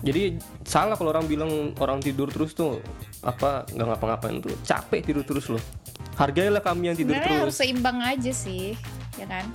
Jadi 0.04 0.38
salah 0.69 1.01
kalau 1.01 1.17
orang 1.17 1.25
bilang 1.25 1.73
orang 1.81 1.97
tidur 2.05 2.29
terus 2.29 2.53
tuh 2.53 2.85
apa 3.25 3.65
nggak 3.73 3.87
ngapa-ngapain 3.97 4.37
tuh 4.45 4.53
capek 4.69 5.01
tidur 5.01 5.25
terus 5.25 5.49
loh. 5.49 5.63
Hargailah 6.21 6.61
kami 6.61 6.93
yang 6.93 6.97
tidur 6.99 7.17
Sebenarnya 7.17 7.41
harus 7.41 7.57
terus. 7.57 7.65
seimbang 7.65 7.99
aja 8.05 8.33
sih, 8.35 8.77
ya 9.17 9.27
kan? 9.31 9.47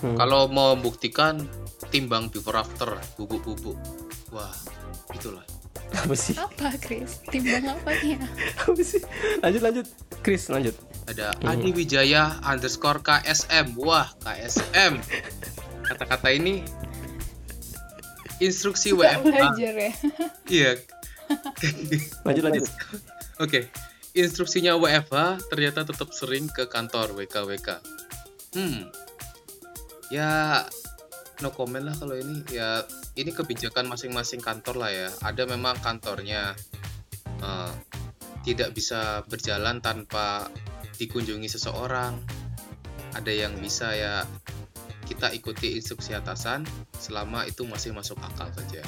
Hmm. 0.00 0.16
Kalau 0.16 0.48
mau 0.48 0.72
membuktikan 0.72 1.44
timbang 1.92 2.32
before 2.32 2.56
after 2.56 2.96
bubuk-bubuk. 3.20 3.76
Wah, 4.32 4.54
itulah. 5.12 5.44
Apa 5.90 6.14
sih? 6.14 6.38
Apa, 6.38 6.78
Chris? 6.78 7.18
Timbang 7.28 7.66
apanya? 7.74 8.22
Apa 8.62 8.80
sih? 8.80 9.02
Lanjut 9.42 9.62
lanjut. 9.66 9.86
Chris 10.22 10.46
lanjut. 10.46 10.72
Ada 11.10 11.34
Adi 11.42 11.74
Wijaya 11.74 12.38
underscore 12.46 13.02
KSM. 13.02 13.74
Wah, 13.74 14.06
KSM. 14.22 15.02
Kata-kata 15.90 16.30
ini 16.30 16.62
instruksi 18.40 18.96
WFH. 18.96 19.22
belajar 19.22 19.74
ya. 19.76 19.92
Iya. 20.48 20.70
Lanjut 22.26 22.42
lanjut. 22.42 22.64
Oke. 23.38 23.70
Instruksinya 24.10 24.74
WFH 24.74 25.46
ternyata 25.46 25.86
tetap 25.86 26.10
sering 26.10 26.50
ke 26.50 26.66
kantor 26.66 27.14
WKWK. 27.14 27.78
Hmm. 28.58 28.90
Ya 30.10 30.66
no 31.40 31.54
comment 31.54 31.86
lah 31.86 31.94
kalau 31.94 32.18
ini 32.18 32.42
ya 32.50 32.82
ini 33.14 33.30
kebijakan 33.30 33.86
masing-masing 33.86 34.42
kantor 34.42 34.82
lah 34.82 34.90
ya. 34.90 35.08
Ada 35.22 35.46
memang 35.46 35.78
kantornya 35.78 36.58
eh, 37.38 37.72
tidak 38.42 38.74
bisa 38.74 39.22
berjalan 39.30 39.78
tanpa 39.78 40.50
dikunjungi 40.98 41.46
seseorang. 41.46 42.18
Ada 43.14 43.30
yang 43.46 43.54
bisa 43.62 43.94
ya 43.94 44.26
kita 45.10 45.34
ikuti 45.34 45.74
instruksi 45.74 46.14
atasan 46.14 46.62
selama 46.94 47.42
itu 47.50 47.66
masih 47.66 47.90
masuk 47.90 48.14
akal 48.22 48.46
saja. 48.54 48.86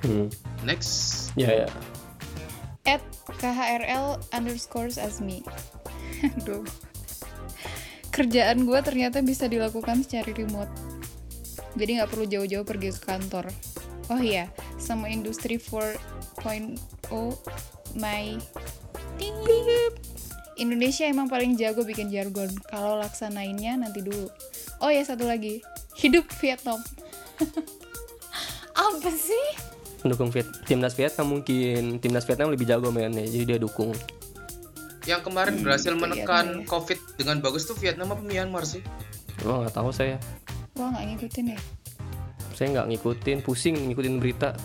Hmm. 0.00 0.32
Next. 0.64 1.28
Ya 1.36 1.52
ya. 1.52 1.68
At 2.88 3.04
KHRL 3.36 4.16
underscores 4.32 4.96
Azmi. 4.96 5.44
Aduh. 6.40 6.64
Kerjaan 8.10 8.64
gue 8.64 8.80
ternyata 8.80 9.20
bisa 9.20 9.44
dilakukan 9.44 10.02
secara 10.02 10.32
remote. 10.32 10.72
Jadi 11.76 12.00
nggak 12.00 12.10
perlu 12.10 12.26
jauh-jauh 12.26 12.66
pergi 12.66 12.90
ke 12.90 13.00
kantor. 13.04 13.46
Oh 14.10 14.18
iya, 14.18 14.50
sama 14.74 15.06
industri 15.06 15.54
4.0 15.54 16.74
my. 17.94 18.26
Indonesia 20.58 21.06
emang 21.06 21.30
paling 21.30 21.54
jago 21.54 21.86
bikin 21.86 22.10
jargon. 22.10 22.50
Kalau 22.66 22.98
laksanainnya 22.98 23.78
nanti 23.78 24.02
dulu. 24.02 24.26
Oh 24.80 24.88
ya 24.88 25.04
satu 25.04 25.28
lagi, 25.28 25.60
hidup 25.96 26.24
Vietnam. 26.40 26.80
Apa 28.76 29.10
sih? 29.12 29.46
Mendukung 30.00 30.32
Viet 30.32 30.48
timnas 30.64 30.96
Vietnam 30.96 31.36
mungkin 31.36 32.00
timnas 32.00 32.24
Vietnam 32.24 32.48
lebih 32.48 32.64
jago 32.64 32.88
mainnya 32.88 33.20
jadi 33.20 33.56
dia 33.56 33.58
dukung. 33.60 33.92
Yang 35.04 35.28
kemarin 35.28 35.60
Hmm, 35.60 35.64
berhasil 35.64 35.92
menekan 35.92 36.46
iya, 36.48 36.56
iya. 36.64 36.68
COVID 36.68 36.98
dengan 37.20 37.36
bagus 37.44 37.68
tuh 37.68 37.76
Vietnam 37.76 38.16
apa 38.16 38.24
Myanmar 38.24 38.64
sih? 38.64 38.80
Oh 39.44 39.60
nggak 39.60 39.76
tahu 39.76 39.92
saya. 39.92 40.16
Wah 40.76 40.88
nggak 40.96 41.04
ngikutin 41.12 41.46
ya. 41.56 41.60
Saya 42.56 42.66
nggak 42.76 42.88
ngikutin, 42.92 43.36
pusing 43.44 43.76
ngikutin 43.92 44.16
berita. 44.16 44.56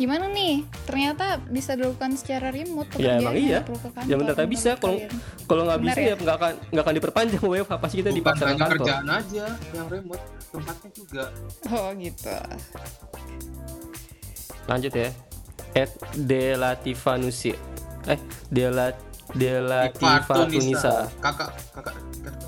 Gimana 0.00 0.32
nih? 0.32 0.64
Ternyata 0.88 1.36
bisa 1.44 1.76
dilakukan 1.76 2.16
secara 2.16 2.48
remote 2.48 2.88
Ya 2.96 3.20
emang 3.20 3.36
iya. 3.36 3.60
nggak 3.60 3.68
perlu 3.68 3.78
ke 3.84 3.88
kantor 3.92 4.08
Ya 4.08 4.14
benar 4.16 4.32
tapi 4.32 4.48
bisa 4.48 4.70
kalau 4.80 4.96
kalau 5.44 5.62
nggak 5.68 5.80
bisa 5.84 5.98
ya? 6.00 6.08
ya 6.08 6.14
nggak 6.16 6.36
akan 6.40 6.52
nggak 6.72 6.84
akan 6.88 6.94
diperpanjang 6.96 7.44
WFH 7.44 7.72
pasti 7.76 7.94
kita 8.00 8.08
ke 8.08 8.16
hanya 8.48 8.64
kantor. 8.64 8.76
kerjaan 8.80 9.06
aja 9.12 9.46
yang 9.76 9.88
remote, 9.92 10.24
tempatnya 10.48 10.90
juga. 10.96 11.24
Oh 11.68 11.92
gitu. 12.00 12.36
Lanjut 14.64 14.92
ya. 14.96 15.10
At 15.76 15.90
Delatifanusi. 16.16 17.52
Eh 18.08 18.20
Dela 18.48 18.96
Delatifatunisa. 19.36 21.12
Kakak, 21.20 21.52
kakak, 21.76 21.92
kakak. 22.24 22.40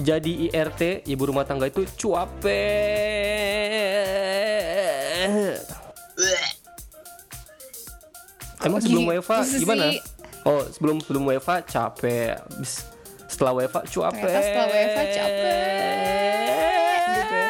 Jadi 0.00 0.48
IRT 0.48 1.04
ibu 1.04 1.22
rumah 1.28 1.44
tangga 1.44 1.68
itu 1.68 1.84
cuape. 2.00 2.64
Emang 8.62 8.80
sebelum 8.80 9.04
sih? 9.42 9.58
gimana? 9.58 9.84
Oh 10.42 10.62
sebelum 10.66 10.96
sebelum 10.98 11.22
WFH 11.28 11.50
capek. 11.66 12.38
Abis 12.52 12.86
setelah 13.26 13.52
WFH 13.56 13.78
cuape. 13.88 14.20
Ternyata 14.20 14.40
setelah 14.40 14.66
WFH 14.68 15.02
capek, 15.08 16.98
gitu 17.08 17.34
ya. 17.34 17.48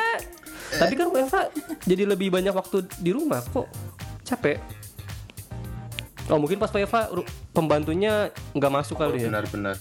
Tapi 0.72 0.92
kan 0.94 1.06
WFH 1.10 1.36
jadi 1.84 2.02
lebih 2.06 2.28
banyak 2.30 2.52
waktu 2.52 2.76
di 2.96 3.10
rumah 3.10 3.42
kok 3.44 3.66
capek. 4.22 4.62
Oh 6.30 6.38
mungkin 6.38 6.56
pas 6.56 6.70
ru- 7.10 7.26
pembantunya 7.50 8.30
nggak 8.54 8.72
masuk 8.72 8.94
Oh, 8.96 9.04
kali 9.04 9.20
ya? 9.20 9.28
benar-benar. 9.28 9.76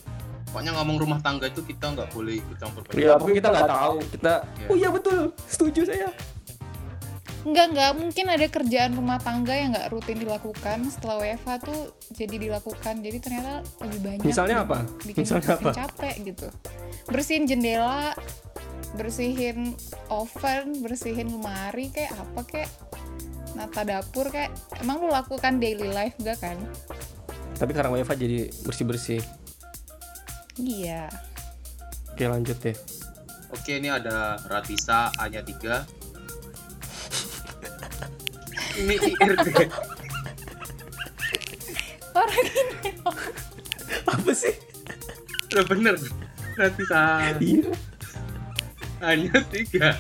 Pokoknya 0.52 0.72
ngomong 0.76 0.98
rumah 1.00 1.20
tangga 1.22 1.48
itu 1.48 1.64
kita 1.64 1.96
nggak 1.96 2.12
boleh 2.12 2.44
ikut 2.44 2.58
campur. 2.60 2.84
Iya, 2.92 3.16
pokoknya 3.16 3.38
kita 3.40 3.50
nggak 3.56 3.72
tahu. 3.72 3.96
Kita, 4.04 4.34
Iya. 4.44 4.68
oh 4.68 4.76
iya 4.76 4.90
betul, 4.92 5.20
setuju 5.48 5.82
saya. 5.88 6.10
Enggak, 7.42 7.66
enggak. 7.74 7.92
Mungkin 7.98 8.26
ada 8.30 8.46
kerjaan 8.46 8.92
rumah 8.94 9.18
tangga 9.18 9.58
yang 9.58 9.74
nggak 9.74 9.90
rutin 9.90 10.22
dilakukan. 10.22 10.86
Setelah 10.94 11.16
WFH 11.26 11.50
tuh 11.66 11.80
jadi 12.14 12.36
dilakukan. 12.38 13.02
Jadi 13.02 13.18
ternyata 13.18 13.66
lebih 13.82 14.00
banyak. 14.06 14.26
Misalnya 14.26 14.62
apa? 14.62 14.86
Bikin, 15.02 15.26
Misalnya 15.26 15.58
bikin 15.58 15.66
apa? 15.66 15.72
capek 15.74 16.16
gitu. 16.22 16.48
Bersihin 17.10 17.44
jendela, 17.50 18.14
bersihin 18.94 19.74
oven, 20.14 20.86
bersihin 20.86 21.34
lemari, 21.34 21.90
kayak 21.90 22.14
apa 22.14 22.42
kayak 22.46 22.70
nata 23.58 23.84
dapur 23.84 24.32
kayak 24.32 24.54
emang 24.80 25.04
lu 25.04 25.12
lakukan 25.12 25.60
daily 25.60 25.92
life 25.92 26.16
gak 26.22 26.40
kan? 26.40 26.58
Tapi 27.58 27.72
karena 27.74 27.90
WFH 27.90 28.14
jadi 28.22 28.40
bersih 28.64 28.86
bersih. 28.86 29.22
Iya. 30.62 31.10
Oke 32.14 32.30
lanjut 32.30 32.58
deh. 32.62 32.78
Oke, 33.52 33.78
ini 33.82 33.92
ada 33.92 34.40
Ratisa 34.48 35.12
hanya 35.20 35.44
tiga. 35.44 35.84
Ini 38.82 38.96
IRT. 38.98 39.48
Orang 42.12 42.36
ini 42.36 42.92
Apa 44.04 44.32
sih? 44.32 44.54
Udah 45.50 45.66
bener. 45.66 45.96
Ratisa 46.54 47.32
Iya. 47.40 47.72
hanya 49.00 49.34
tiga. 49.50 49.96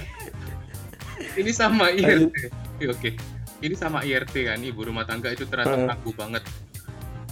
Ini 1.34 1.52
sama 1.52 1.90
IRT. 1.90 2.52
Oke, 2.76 2.86
Oke. 2.88 3.10
Ini 3.62 3.78
sama 3.78 4.02
IRT 4.02 4.34
kan, 4.42 4.58
ibu 4.60 4.82
rumah 4.82 5.06
tangga 5.06 5.30
itu 5.30 5.46
ternyata 5.46 5.78
Hmm. 5.78 5.88
tangguh 5.88 6.14
banget. 6.14 6.44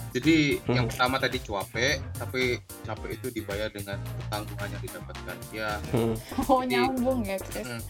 Jadi 0.10 0.58
Hmm. 0.62 0.74
yang 0.74 0.86
pertama 0.86 1.18
tadi 1.18 1.38
cuape, 1.40 1.88
tapi 2.14 2.58
capek 2.82 3.10
itu 3.14 3.28
dibayar 3.32 3.70
dengan 3.70 3.98
ketangguhan 3.98 4.70
yang 4.70 4.84
didapatkan. 4.84 5.38
Ya, 5.50 5.70
Hmm. 5.92 6.14
oh 6.46 6.62
nyambung 6.64 7.22
ya, 7.24 7.38
Chris. 7.40 7.66
Hmm. 7.66 7.82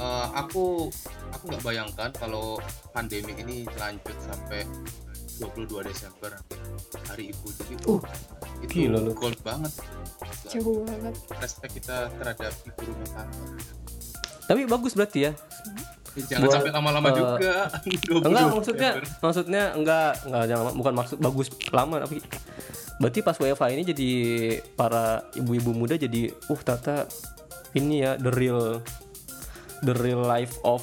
eh, 0.00 0.26
aku 0.32 0.88
aku 1.30 1.44
nggak 1.48 1.62
bayangkan 1.62 2.10
kalau 2.12 2.58
pandemi 2.90 3.32
ini 3.34 3.56
lanjut 3.72 4.16
sampai 4.20 4.66
22 5.38 5.72
Desember 5.82 6.36
hari 7.06 7.32
ibu 7.32 7.48
jadi 7.56 7.74
Uh, 7.82 8.00
itu 8.60 8.84
gila 8.84 9.00
lu. 9.00 9.12
gold 9.12 9.40
banget 9.40 9.72
Jauh 10.46 10.84
banget. 10.84 11.14
respect 11.38 11.72
kita 11.74 12.12
terhadap 12.12 12.52
ibu 12.60 12.80
rumah 12.84 13.08
tangga 13.10 13.46
Tapi 14.44 14.60
bagus 14.66 14.92
berarti 14.92 15.20
ya. 15.24 15.32
jangan 16.20 16.42
Buat, 16.42 16.54
sampai 16.58 16.72
lama-lama 16.74 17.08
eh, 17.08 17.14
juga 17.14 17.54
22 18.20 18.20
Enggak 18.20 18.46
maksudnya 18.50 18.90
Desember. 18.92 19.22
maksudnya 19.22 19.62
enggak 19.72 20.10
enggak 20.20 20.44
jangan 20.44 20.64
bukan 20.74 20.92
maksud 20.92 21.16
bagus 21.18 21.46
lama 21.70 21.96
tapi 22.00 22.16
berarti 22.98 23.18
pas 23.22 23.36
WFH 23.38 23.64
ini 23.70 23.82
jadi 23.86 24.10
para 24.74 25.04
ibu-ibu 25.32 25.72
muda 25.72 25.94
jadi 25.94 26.20
uh 26.28 26.60
tata 26.60 27.08
ini 27.72 28.02
ya 28.02 28.18
the 28.18 28.28
real 28.28 28.82
the 29.80 29.94
real 29.94 30.20
life 30.20 30.58
of 30.60 30.82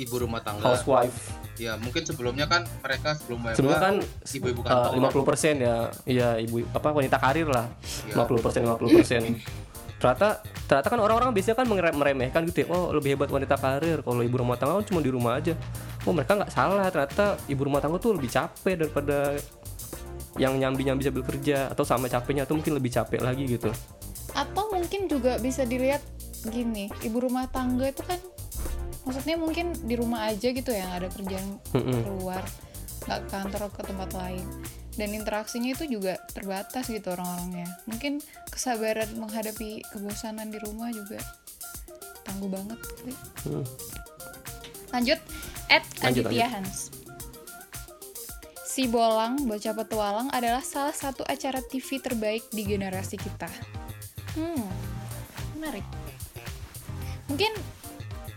ibu 0.00 0.14
rumah 0.16 0.40
tangga 0.40 0.64
housewife. 0.64 1.36
ya 1.60 1.76
mungkin 1.76 2.00
sebelumnya 2.08 2.48
kan 2.48 2.64
mereka 2.80 3.12
sebelum 3.20 3.44
WFH, 3.44 3.56
Sebelumnya 3.60 3.80
kan 3.84 3.94
ibu-ibu 4.32 4.60
uh, 4.64 4.66
kantor 4.66 5.20
50% 5.28 5.60
ya 5.60 5.76
iya 6.08 6.28
ibu 6.40 6.64
apa 6.72 6.88
wanita 6.96 7.16
karir 7.20 7.48
lah. 7.52 7.68
Ya. 8.08 8.24
50% 8.24 8.64
50%. 8.80 10.00
ternyata 10.00 10.40
ternyata 10.64 10.88
kan 10.88 11.00
orang-orang 11.04 11.36
biasanya 11.36 11.56
kan 11.60 11.66
mere- 11.68 11.92
meremehkan 11.92 12.48
gitu 12.48 12.64
ya. 12.64 12.66
Oh, 12.72 12.88
lebih 12.96 13.12
hebat 13.12 13.28
wanita 13.28 13.60
karir 13.60 14.00
kalau 14.00 14.24
ibu 14.24 14.40
rumah 14.40 14.56
tangga 14.56 14.80
kan 14.80 14.84
cuma 14.88 15.04
di 15.04 15.12
rumah 15.12 15.36
aja. 15.36 15.52
oh 16.08 16.16
mereka 16.16 16.32
nggak 16.40 16.48
salah 16.48 16.88
ternyata 16.88 17.36
ibu 17.44 17.60
rumah 17.68 17.84
tangga 17.84 18.00
tuh 18.00 18.16
lebih 18.16 18.32
capek 18.32 18.80
daripada 18.80 19.36
yang 20.40 20.56
nyambi 20.56 20.88
nyambi 20.88 21.04
sambil 21.04 21.28
kerja 21.28 21.68
atau 21.68 21.84
sama 21.84 22.08
capeknya 22.08 22.48
atau 22.48 22.56
mungkin 22.56 22.72
lebih 22.80 22.88
capek 22.88 23.20
lagi 23.20 23.44
gitu 23.44 23.68
atau 24.32 24.70
mungkin 24.70 25.10
juga 25.10 25.36
bisa 25.42 25.66
dilihat 25.66 26.00
gini 26.48 26.88
ibu 27.04 27.20
rumah 27.20 27.50
tangga 27.50 27.90
itu 27.90 28.00
kan 28.06 28.16
maksudnya 29.04 29.36
mungkin 29.40 29.72
di 29.86 29.94
rumah 29.96 30.28
aja 30.28 30.52
gitu 30.52 30.70
ya 30.70 30.84
nggak 30.86 31.00
ada 31.06 31.10
kerjaan 31.10 31.48
Mm-mm. 31.72 32.00
keluar 32.04 32.44
nggak 33.08 33.20
kantor 33.32 33.62
ke 33.72 33.82
tempat 33.88 34.10
lain 34.12 34.46
dan 34.98 35.08
interaksinya 35.16 35.72
itu 35.72 35.88
juga 35.88 36.20
terbatas 36.36 36.90
gitu 36.92 37.16
orang-orangnya 37.16 37.68
mungkin 37.88 38.20
kesabaran 38.52 39.08
menghadapi 39.16 39.80
kebosanan 39.88 40.52
di 40.52 40.60
rumah 40.60 40.92
juga 40.92 41.16
tangguh 42.28 42.50
banget 42.52 42.78
kali. 42.78 43.14
Hmm. 43.48 43.64
lanjut 44.92 45.20
at 45.70 45.84
Lanjut, 46.02 46.26
Aditya 46.28 46.48
Hans 46.50 47.00
Si 48.70 48.86
Bolang, 48.86 49.50
Bocah 49.50 49.74
Petualang 49.74 50.30
adalah 50.30 50.62
salah 50.62 50.94
satu 50.94 51.26
acara 51.26 51.58
TV 51.58 51.98
terbaik 51.98 52.46
di 52.54 52.62
generasi 52.62 53.18
kita. 53.18 53.50
Hmm, 54.38 54.62
menarik. 55.58 55.82
Mungkin 57.26 57.50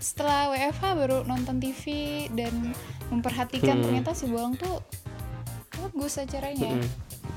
setelah 0.03 0.51
WFH 0.51 0.83
baru 0.97 1.17
nonton 1.23 1.57
TV 1.57 1.83
dan 2.29 2.75
memperhatikan 3.07 3.79
Hmm. 3.79 3.83
ternyata 3.83 4.11
si 4.11 4.27
Bolang 4.27 4.53
tuh 4.53 4.83
bagus 5.73 6.15
acaranya. 6.17 6.75
Mm-mm. 6.75 6.89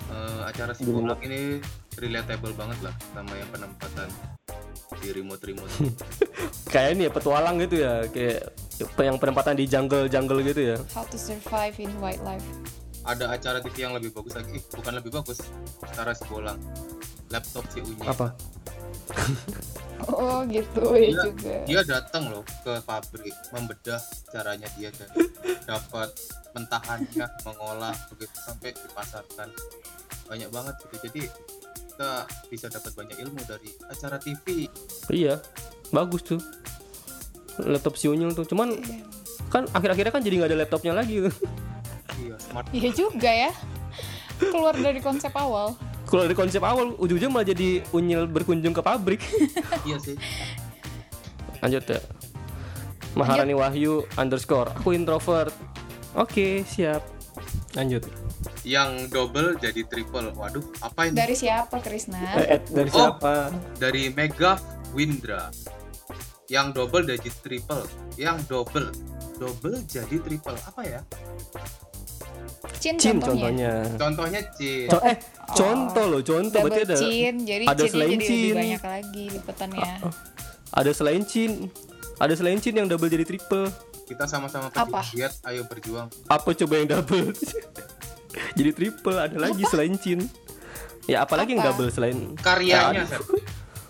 Eh, 0.07 0.41
acara 0.45 0.71
si 0.71 0.83
Dulu. 0.83 1.03
Bolang 1.05 1.19
ini 1.21 1.63
relatable 1.97 2.53
banget 2.53 2.79
lah 2.81 2.95
sama 3.11 3.33
yang 3.33 3.49
penempatan 3.49 4.11
di 4.97 5.09
remote 5.13 5.43
remote 5.43 5.71
kayak 6.73 6.95
ini 6.95 7.03
ya 7.05 7.13
petualang 7.13 7.59
gitu 7.59 7.81
ya 7.81 8.07
kayak 8.07 8.55
yang 8.99 9.19
penempatan 9.19 9.55
di 9.55 9.67
jungle 9.67 10.07
jungle 10.07 10.39
gitu 10.41 10.63
ya 10.65 10.77
How 10.91 11.03
to 11.05 11.17
survive 11.17 11.75
in 11.77 11.91
wildlife. 11.97 12.43
ada 13.03 13.31
acara 13.31 13.59
TV 13.61 13.77
yang 13.81 13.95
lebih 13.95 14.11
bagus 14.11 14.35
lagi 14.35 14.59
bukan 14.69 14.93
lebih 14.95 15.11
bagus 15.13 15.39
acara 15.81 16.11
si 16.11 16.23
Bolang 16.27 16.59
laptop 17.29 17.67
si 17.69 17.79
Unyi 17.81 18.03
apa 18.03 18.35
Oh 20.07 20.45
gitu 20.45 20.93
ya 20.93 21.09
Iya. 21.09 21.23
juga. 21.25 21.55
dia 21.65 21.83
datang 21.83 22.29
loh 22.29 22.45
ke 22.61 22.73
pabrik 22.81 23.33
membedah 23.49 23.99
caranya 24.29 24.69
dia 24.75 24.93
dan 24.93 25.09
dapat 25.65 26.13
mentahannya 26.53 27.27
mengolah 27.47 27.97
begitu 28.09 28.37
sampai 28.39 28.71
dipasarkan 28.73 29.49
banyak 30.25 30.49
banget 30.49 30.75
gitu 30.79 30.97
jadi 31.03 31.23
kita 31.89 32.11
bisa 32.47 32.67
dapat 32.69 32.93
banyak 32.93 33.17
ilmu 33.19 33.41
dari 33.43 33.71
acara 33.89 34.17
TV 34.17 34.69
iya 35.09 35.41
bagus 35.89 36.23
tuh 36.25 36.41
laptop 37.59 37.97
si 37.97 38.07
unyil 38.07 38.31
tuh 38.33 38.45
cuman 38.45 38.77
Iya. 38.77 39.01
kan 39.49 39.65
akhir-akhirnya 39.71 40.13
kan 40.13 40.21
jadi 40.21 40.35
nggak 40.37 40.51
ada 40.51 40.59
laptopnya 40.61 40.93
lagi 40.93 41.25
iya 42.17 42.35
smart 42.39 42.69
Iya 42.69 42.91
juga 42.93 43.29
ya. 43.29 43.53
Keluar 44.37 44.75
dari 44.75 45.01
konsep 45.01 45.33
awal. 45.33 45.73
Kalau 46.07 46.23
dari 46.23 46.37
konsep 46.39 46.63
awal 46.63 46.95
ujung-ujung 46.97 47.35
malah 47.35 47.45
jadi 47.45 47.83
unyil 47.91 48.31
berkunjung 48.31 48.71
ke 48.71 48.81
pabrik. 48.81 49.21
Iya 49.87 49.99
sih. 49.99 50.17
Lanjut 51.59 51.83
ya. 51.85 52.01
Maharani 53.17 53.57
Wahyu 53.57 54.05
underscore 54.15 54.71
aku 54.71 54.93
introvert. 54.93 55.51
Oke 56.15 56.63
siap. 56.63 57.03
Lanjut. 57.75 58.07
Yang 58.63 59.11
double 59.11 59.57
jadi 59.59 59.83
triple. 59.85 60.31
Waduh 60.33 60.63
apa 60.81 61.09
ini? 61.09 61.15
Dari 61.17 61.35
siapa 61.35 61.81
Krisna? 61.81 62.19
Eh, 62.39 62.57
eh, 62.57 62.61
dari 62.67 62.91
Oh. 62.93 62.97
siapa? 62.97 63.51
dari 63.77 64.13
Mega 64.13 64.57
Windra. 64.93 65.51
Yang 66.47 66.67
double 66.77 67.05
jadi 67.09 67.31
triple. 67.43 67.85
Yang 68.15 68.39
double. 68.47 68.89
Double 69.37 69.77
jadi 69.85 70.17
triple. 70.23 70.57
Apa 70.63 70.83
ya 70.87 71.01
Cin, 72.77 72.95
Cin 72.97 73.17
contohnya. 73.17 73.47
contohnya 73.47 73.73
contohnya 73.97 74.41
C 74.53 74.59
Co- 74.87 75.03
eh 75.03 75.17
contoh 75.49 76.05
loh 76.07 76.21
contoh 76.21 76.61
berarti 76.61 76.83
Double 76.83 76.93
ada 76.93 76.97
cin, 76.99 77.35
jadi 77.43 77.65
ada 77.65 77.85
selain 77.87 78.11
jadi 78.11 78.21
lebih 78.21 78.29
cin. 78.43 78.55
banyak 78.55 78.83
lagi 78.85 79.25
lipatannya. 79.31 79.93
ada 80.73 80.91
selain 80.91 81.23
cin 81.23 81.51
ada 82.17 82.33
selain 82.33 82.59
cin 82.59 82.75
yang 82.75 82.87
double 82.87 83.07
jadi 83.07 83.23
triple 83.23 83.71
kita 84.05 84.25
sama-sama 84.25 84.69
Apa? 84.69 85.03
lihat 85.13 85.35
ayo 85.45 85.65
berjuang 85.65 86.07
apa 86.27 86.49
coba 86.55 86.75
yang 86.75 86.89
double 86.89 87.33
jadi 88.59 88.71
triple 88.71 89.17
ada 89.17 89.37
lagi 89.37 89.63
selain 89.65 89.95
cin 89.97 90.27
ya 91.05 91.23
apalagi 91.23 91.55
yang 91.55 91.63
Apa? 91.63 91.71
double 91.73 91.89
selain 91.89 92.35
karyanya 92.37 93.07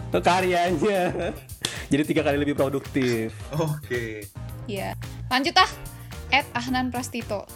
Ya, 0.09 0.21
karyanya 0.23 1.01
jadi 1.93 2.03
tiga 2.03 2.23
kali 2.23 2.37
lebih 2.37 2.55
produktif 2.55 3.33
oke 3.51 4.25
Iya. 4.67 4.99
Lanjut 5.29 5.55
ah. 5.55 5.71
At 6.29 6.43
Ahnan 6.53 6.91
Prastito. 6.91 7.47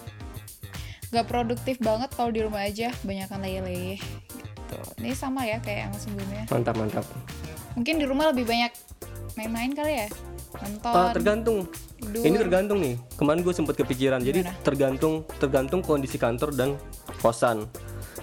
Gak 1.10 1.26
produktif 1.26 1.76
banget 1.82 2.10
kalau 2.14 2.30
di 2.30 2.40
rumah 2.42 2.62
aja, 2.62 2.94
banyakan 3.02 3.42
leleh 3.42 3.98
gitu. 3.98 4.76
Ini 5.02 5.10
sama 5.18 5.42
ya 5.42 5.58
kayak 5.58 5.90
yang 5.90 5.94
sebelumnya. 5.98 6.42
mantap 6.50 6.74
mantap 6.78 7.04
Mungkin 7.74 7.98
di 7.98 8.06
rumah 8.06 8.30
lebih 8.30 8.46
banyak 8.46 8.72
main-main 9.34 9.74
kali 9.74 10.06
ya. 10.06 10.08
Nonton. 10.50 10.94
Ah, 10.94 11.14
tergantung 11.14 11.70
tidur. 12.00 12.22
ini 12.26 12.36
tergantung 12.40 12.78
nih 12.80 12.94
kemarin 13.14 13.40
gue 13.44 13.54
sempet 13.54 13.74
kepikiran 13.78 14.20
jadi 14.24 14.40
Gimana? 14.42 14.56
tergantung 14.64 15.14
tergantung 15.36 15.80
kondisi 15.84 16.16
kantor 16.16 16.50
dan 16.56 16.74
kosan 17.20 17.68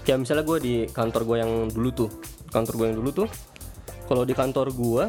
kayak 0.04 0.26
misalnya 0.26 0.44
gue 0.44 0.58
di 0.60 0.76
kantor 0.90 1.22
gue 1.24 1.38
yang 1.40 1.52
dulu 1.72 1.90
tuh 1.94 2.10
kantor 2.50 2.74
gue 2.84 2.86
yang 2.92 2.98
dulu 3.00 3.10
tuh 3.24 3.28
kalau 4.10 4.24
di 4.26 4.34
kantor 4.34 4.74
gue 4.74 5.04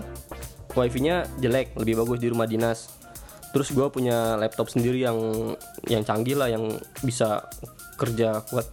wifi 0.76 1.00
nya 1.02 1.24
jelek 1.40 1.74
lebih 1.74 1.98
bagus 2.04 2.18
di 2.22 2.28
rumah 2.30 2.46
dinas 2.46 2.97
terus 3.48 3.72
gue 3.72 3.86
punya 3.88 4.36
laptop 4.36 4.68
sendiri 4.68 5.00
yang 5.00 5.16
yang 5.88 6.04
canggih 6.04 6.36
lah 6.36 6.52
yang 6.52 6.68
bisa 7.00 7.48
kerja 7.96 8.44
kuat. 8.48 8.68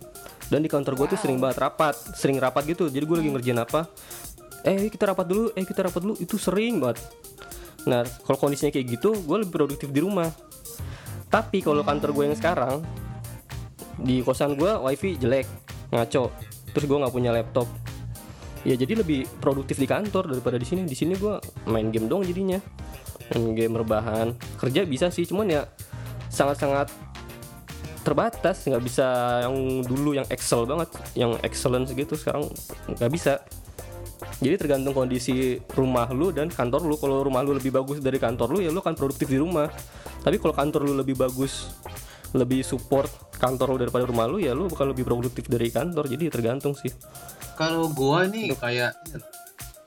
Dan 0.46 0.62
di 0.62 0.70
kantor 0.70 0.94
gue 0.94 1.18
tuh 1.18 1.20
sering 1.20 1.42
banget 1.42 1.58
rapat 1.64 1.96
sering 2.14 2.38
rapat 2.38 2.70
gitu. 2.70 2.92
Jadi 2.92 3.04
gue 3.08 3.18
lagi 3.18 3.30
ngerjain 3.34 3.60
apa? 3.60 3.90
Eh 4.62 4.90
kita 4.92 5.10
rapat 5.14 5.26
dulu 5.26 5.50
eh 5.58 5.66
kita 5.66 5.90
rapat 5.90 6.02
dulu. 6.06 6.14
Itu 6.22 6.38
sering 6.38 6.84
banget. 6.84 7.02
Nah 7.90 8.06
kalau 8.26 8.38
kondisinya 8.38 8.70
kayak 8.70 9.00
gitu 9.00 9.16
gue 9.26 9.38
lebih 9.42 9.54
produktif 9.54 9.90
di 9.90 10.04
rumah. 10.04 10.30
Tapi 11.32 11.66
kalau 11.66 11.82
kantor 11.82 12.14
gue 12.14 12.24
yang 12.30 12.38
sekarang 12.38 12.86
di 13.96 14.22
kosan 14.22 14.54
gue 14.54 14.70
wifi 14.70 15.18
jelek 15.18 15.48
ngaco. 15.90 16.30
Terus 16.76 16.86
gue 16.86 16.98
nggak 17.00 17.14
punya 17.16 17.32
laptop. 17.34 17.66
Ya 18.66 18.78
jadi 18.78 19.02
lebih 19.02 19.26
produktif 19.42 19.78
di 19.82 19.88
kantor 19.90 20.30
daripada 20.30 20.60
di 20.60 20.68
sini. 20.68 20.86
Di 20.86 20.94
sini 20.94 21.18
gue 21.18 21.42
main 21.66 21.90
game 21.90 22.06
dong 22.06 22.22
jadinya 22.22 22.62
game 23.34 23.74
rebahan 23.74 24.38
kerja 24.62 24.86
bisa 24.86 25.10
sih 25.10 25.26
cuman 25.26 25.50
ya 25.50 25.62
sangat-sangat 26.30 26.92
terbatas. 28.06 28.62
Nggak 28.70 28.84
bisa 28.86 29.08
yang 29.50 29.82
dulu 29.82 30.14
yang 30.14 30.28
excel 30.30 30.70
banget 30.70 30.94
yang 31.18 31.34
excellence 31.42 31.90
gitu 31.92 32.14
sekarang 32.14 32.46
nggak 32.86 33.12
bisa. 33.12 33.42
Jadi 34.40 34.56
tergantung 34.62 34.94
kondisi 34.94 35.58
rumah 35.74 36.06
lu 36.14 36.30
dan 36.30 36.54
kantor 36.54 36.86
lu. 36.86 36.96
Kalau 37.02 37.26
rumah 37.26 37.42
lu 37.42 37.58
lebih 37.58 37.74
bagus 37.74 37.98
dari 38.04 38.22
kantor 38.22 38.56
lu 38.56 38.60
ya 38.62 38.70
lu 38.70 38.80
akan 38.80 38.94
produktif 38.94 39.28
di 39.32 39.42
rumah. 39.42 39.68
Tapi 40.22 40.38
kalau 40.38 40.54
kantor 40.54 40.86
lu 40.86 40.94
lebih 41.02 41.18
bagus 41.18 41.74
lebih 42.36 42.68
support 42.68 43.08
kantor 43.40 43.76
lu 43.76 43.78
daripada 43.88 44.04
rumah 44.04 44.28
lu 44.28 44.44
ya 44.44 44.52
lu 44.52 44.68
bakal 44.70 44.94
lebih 44.94 45.08
produktif 45.08 45.50
dari 45.50 45.74
kantor. 45.74 46.06
Jadi 46.06 46.30
tergantung 46.30 46.78
sih. 46.78 46.94
Kalau 47.56 47.88
gua 47.96 48.28
nih 48.28 48.52
kayak 48.54 48.92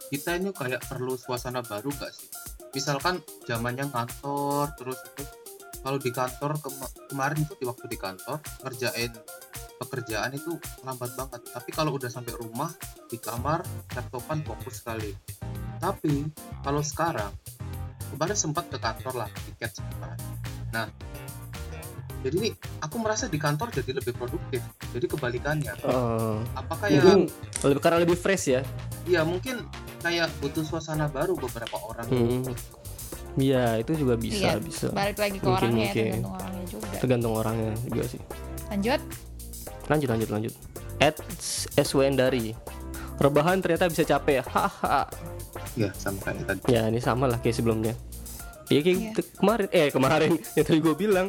kita 0.09 0.41
ini 0.41 0.51
kayak 0.57 0.81
perlu 0.89 1.21
suasana 1.21 1.61
baru 1.61 1.93
gak 1.93 2.09
sih 2.09 2.29
misalkan 2.73 3.21
zamannya 3.49 3.89
kantor 3.89 4.73
terus 4.77 4.99
itu 5.15 5.23
kalau 5.79 5.99
di 6.01 6.11
kantor 6.11 6.59
kema- 6.59 6.95
kemarin 7.09 7.39
itu 7.43 7.55
di 7.57 7.65
waktu 7.65 7.87
di 7.87 7.99
kantor 7.99 8.43
ngerjain 8.67 9.13
pekerjaan 9.79 10.35
itu 10.35 10.59
lambat 10.83 11.15
banget. 11.15 11.41
Tapi 11.55 11.71
kalau 11.71 11.95
udah 11.95 12.11
sampai 12.11 12.35
rumah 12.35 12.69
di 13.07 13.17
kamar 13.17 13.63
laptopan 13.95 14.43
fokus 14.43 14.83
sekali. 14.83 15.15
Tapi 15.79 16.27
kalau 16.67 16.83
sekarang 16.83 17.31
kemarin 18.13 18.37
sempat 18.37 18.65
ke 18.73 18.79
kantor 18.81 19.25
lah 19.25 19.29
tiket 19.47 19.71
sebentar 19.77 20.17
nah 20.73 20.87
jadi 22.19 22.51
aku 22.83 22.97
merasa 22.99 23.31
di 23.31 23.39
kantor 23.39 23.71
jadi 23.71 23.95
lebih 23.95 24.11
produktif 24.19 24.59
jadi 24.91 25.07
kebalikannya. 25.07 25.71
Eh, 25.87 26.37
apakah 26.59 26.91
ya 26.91 27.15
lebih 27.63 27.79
karena 27.79 28.03
lebih 28.03 28.19
fresh 28.19 28.59
ya? 28.59 28.63
Iya 29.07 29.23
mungkin 29.23 29.63
kayak 29.99 30.29
butuh 30.39 30.63
suasana 30.63 31.07
baru 31.07 31.35
beberapa 31.35 31.77
orang. 31.81 32.07
Hmm. 32.07 32.43
Iya 33.35 33.79
itu 33.79 33.93
juga 33.97 34.15
bisa 34.15 34.51
Iya, 34.51 34.55
bisa 34.59 34.87
Balik 34.91 35.15
lagi 35.17 35.39
ke 35.39 35.47
Mungkin, 35.47 35.63
orangnya 35.71 35.87
ya, 35.87 35.95
mungkin. 35.95 36.11
tergantung 36.11 36.35
orangnya 36.35 36.65
juga. 36.67 36.87
tergantung 36.99 37.33
orangnya 37.33 37.73
juga 37.85 38.05
sih 38.05 38.21
Lanjut. 38.69 39.01
lanjut 39.89 40.09
lanjut 40.11 40.29
lanjut 40.29 40.55
at 40.99 41.17
SWN 41.77 42.15
dari 42.15 42.45
rebahan 43.17 43.57
ternyata 43.59 43.87
bisa 43.87 44.03
capek 44.05 44.43
haha 44.45 45.07
Iya 45.73 45.95
sama 45.95 46.19
kayak 46.21 46.45
tadi. 46.45 46.61
ya 46.69 46.83
ini 46.85 46.99
sama 46.99 47.25
lah 47.25 47.39
kayak 47.39 47.55
sebelumnya 47.55 47.95
ya 48.67 48.81
kayak 48.81 48.99
Iya. 48.99 49.11
kemarin 49.35 49.69
eh 49.71 49.89
kemarin 49.89 50.31
yang 50.59 50.65
tadi 50.65 50.79
gue 50.79 50.95
bilang 50.95 51.29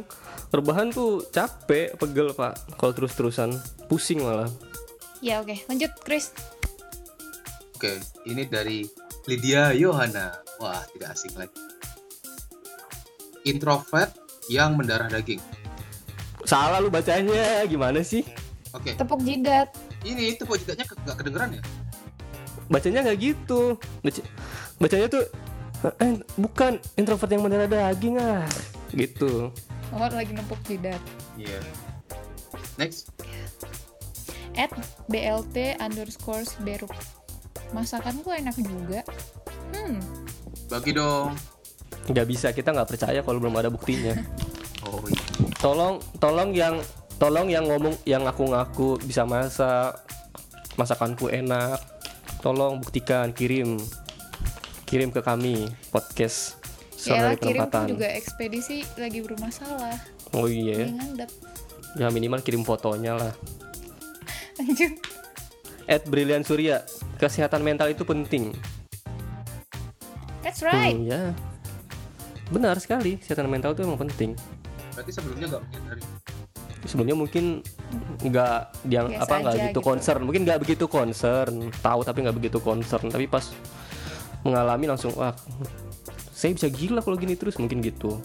rebahan 0.49 0.89
tuh 0.89 1.23
capek 1.25 1.93
pegel 1.93 2.33
pak 2.33 2.57
kalau 2.73 2.91
terus 2.91 3.13
terusan 3.13 3.53
pusing 3.85 4.19
malah 4.19 4.49
Ya 5.19 5.39
oke, 5.39 5.51
lanjut 5.67 5.91
Chris. 5.99 6.31
Oke, 7.79 7.95
ini 8.27 8.43
dari 8.43 8.83
Lydia 9.23 9.71
Yohana. 9.71 10.35
Wah 10.59 10.83
tidak 10.91 11.15
asing 11.15 11.31
lagi. 11.39 11.55
Introvert 13.47 14.11
yang 14.51 14.75
mendarah 14.75 15.07
daging. 15.07 15.39
Salah 16.43 16.83
lu 16.83 16.91
bacanya 16.91 17.63
gimana 17.63 18.03
sih? 18.03 18.27
Oke, 18.75 18.99
Tepuk 18.99 19.23
jidat. 19.23 19.71
ini 20.03 20.35
itu 20.35 20.43
kok 20.43 20.59
jidatnya 20.59 20.83
ke- 20.83 20.99
nggak 20.99 21.17
kedengeran 21.23 21.49
ya? 21.55 21.63
Bacanya 22.67 22.99
nggak 23.07 23.19
gitu. 23.23 23.79
Baca- 24.03 24.27
bacanya 24.75 25.07
tuh 25.07 25.23
eh, 26.03 26.19
bukan 26.35 26.83
introvert 26.99 27.31
yang 27.31 27.47
mendarah 27.47 27.71
daging 27.71 28.19
ah. 28.19 28.43
Gitu. 28.91 29.55
Oh, 29.95 30.07
lagi 30.11 30.35
nempuk 30.35 30.59
jidat. 30.67 30.99
Iya. 31.39 31.63
Next. 32.75 33.07
At 34.59 34.75
BLT 35.07 35.79
underscore 35.79 36.43
beruk. 36.59 36.91
Masakanku 37.71 38.29
enak 38.33 38.55
juga. 38.57 39.01
Hmm, 39.73 40.01
Bagi 40.67 40.91
dong. 40.93 41.33
Nggak 42.09 42.27
bisa 42.27 42.47
kita 42.49 42.73
nggak 42.73 42.89
percaya 42.89 43.19
kalau 43.21 43.37
belum 43.37 43.55
ada 43.57 43.69
buktinya. 43.69 44.13
Oh 44.79 45.03
iya. 45.11 45.19
tolong 45.59 45.99
tolong 46.23 46.55
yang 46.55 46.79
tolong 47.19 47.51
yang 47.51 47.67
ngomong 47.67 47.99
yang 48.07 48.23
ngaku-ngaku 48.23 48.95
bisa 49.03 49.27
masak 49.27 49.91
masakanku 50.79 51.27
enak 51.27 51.75
tolong 52.39 52.79
buktikan 52.79 53.35
kirim 53.35 53.75
kirim 54.87 55.11
ke 55.11 55.19
kami 55.19 55.67
podcast 55.91 56.55
ya 56.95 57.27
Sonori 57.27 57.35
kirim 57.35 57.59
Penempatan 57.59 57.85
juga 57.91 58.07
ekspedisi 58.07 58.87
lagi 58.95 59.19
bermasalah. 59.19 59.99
oh 60.31 60.47
iya 60.47 60.95
ya 61.99 62.07
minimal 62.07 62.39
kirim 62.39 62.63
fotonya 62.63 63.19
lah 63.19 63.33
Lanjut. 64.63 64.95
At 65.89 66.05
Brilian 66.05 66.45
Surya. 66.45 66.85
Kesehatan 67.17 67.65
mental 67.65 67.89
itu 67.89 68.05
penting. 68.05 68.53
That's 70.45 70.61
right. 70.61 70.95
Hmm, 70.95 71.09
ya. 71.09 71.21
Benar 72.53 72.77
sekali 72.77 73.17
kesehatan 73.17 73.49
mental 73.49 73.73
itu 73.73 73.81
emang 73.83 73.99
penting. 73.99 74.37
Berarti 74.93 75.11
sebelumnya 75.11 75.57
nggak 75.57 75.63
menyadari. 75.65 76.03
sebelumnya 76.87 77.17
mungkin 77.19 77.59
nggak 78.23 78.87
yang 78.87 79.11
Biasa 79.11 79.27
apa 79.27 79.35
nggak 79.43 79.55
gitu 79.59 79.67
gitu. 79.67 79.81
concern. 79.83 80.21
Mungkin 80.23 80.41
nggak 80.47 80.59
begitu 80.63 80.85
concern 80.87 81.53
tahu 81.83 81.99
tapi 82.07 82.23
nggak 82.23 82.37
begitu 82.39 82.57
concern. 82.63 83.11
Tapi 83.11 83.27
pas 83.27 83.51
mengalami 84.47 84.87
langsung 84.87 85.11
wah 85.19 85.35
saya 86.31 86.55
bisa 86.55 86.71
gila 86.71 87.03
kalau 87.03 87.19
gini 87.19 87.35
terus. 87.35 87.59
Mungkin 87.59 87.83
gitu 87.83 88.15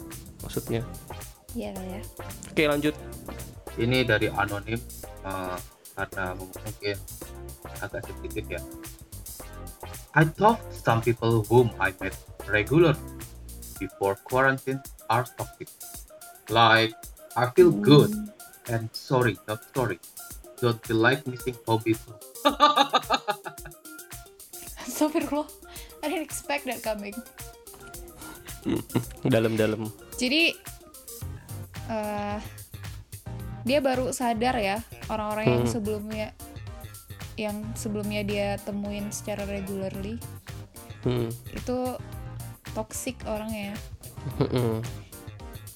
maksudnya. 0.44 0.87
Iya 1.55 1.74
lah 1.74 1.87
ya. 1.98 2.00
oke 2.55 2.62
lanjut. 2.62 2.94
Ini 3.74 4.07
dari 4.07 4.31
anonim 4.31 4.79
eh, 5.27 5.57
karena 5.98 6.24
mungkin 6.38 6.96
agak 7.80 8.06
sensitif 8.06 8.44
ya. 8.46 8.60
I 10.14 10.22
thought 10.22 10.62
some 10.70 11.02
people 11.02 11.42
whom 11.50 11.74
I 11.82 11.90
met 11.98 12.14
regular 12.46 12.94
before 13.82 14.14
quarantine 14.22 14.78
are 15.10 15.26
toxic. 15.26 15.66
Like 16.46 16.94
I 17.34 17.50
feel 17.50 17.74
good 17.74 18.14
and 18.70 18.87
sorry, 18.94 19.34
not 19.50 19.66
sorry. 19.74 19.98
Don't 20.62 20.78
feel 20.87 21.02
like 21.02 21.26
missing 21.26 21.58
home 21.66 21.82
people. 21.82 22.14
Astagfirullah. 24.87 25.48
I 26.04 26.08
didn't 26.08 26.22
expect 26.24 26.64
that 26.70 26.80
coming. 26.84 27.16
dalam-dalam 29.34 29.84
Jadi 30.16 30.56
eh 31.84 32.38
dia 33.64 33.78
baru 33.80 34.08
sadar 34.12 34.56
ya 34.56 34.80
orang-orang 35.08 35.46
yang 35.48 35.64
Hmm. 35.64 35.72
sebelumnya 35.72 36.32
yang 37.35 37.62
sebelumnya 37.75 38.23
dia 38.23 38.49
temuin 38.62 39.11
secara 39.11 39.42
regularly 39.47 40.18
hmm. 41.03 41.29
itu 41.55 41.79
toxic 42.75 43.18
orangnya. 43.27 43.75
Hmm. 44.40 44.81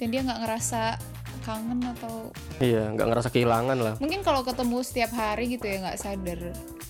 dan 0.00 0.08
dia 0.08 0.24
nggak 0.24 0.40
ngerasa 0.40 0.96
kangen 1.44 1.84
atau 1.84 2.32
iya 2.64 2.88
nggak 2.94 3.08
ngerasa 3.12 3.28
kehilangan 3.28 3.78
lah. 3.80 3.94
Mungkin 4.00 4.24
kalau 4.24 4.40
ketemu 4.40 4.80
setiap 4.80 5.12
hari 5.12 5.52
gitu 5.52 5.68
ya 5.68 5.84
nggak 5.84 6.00
sadar 6.00 6.40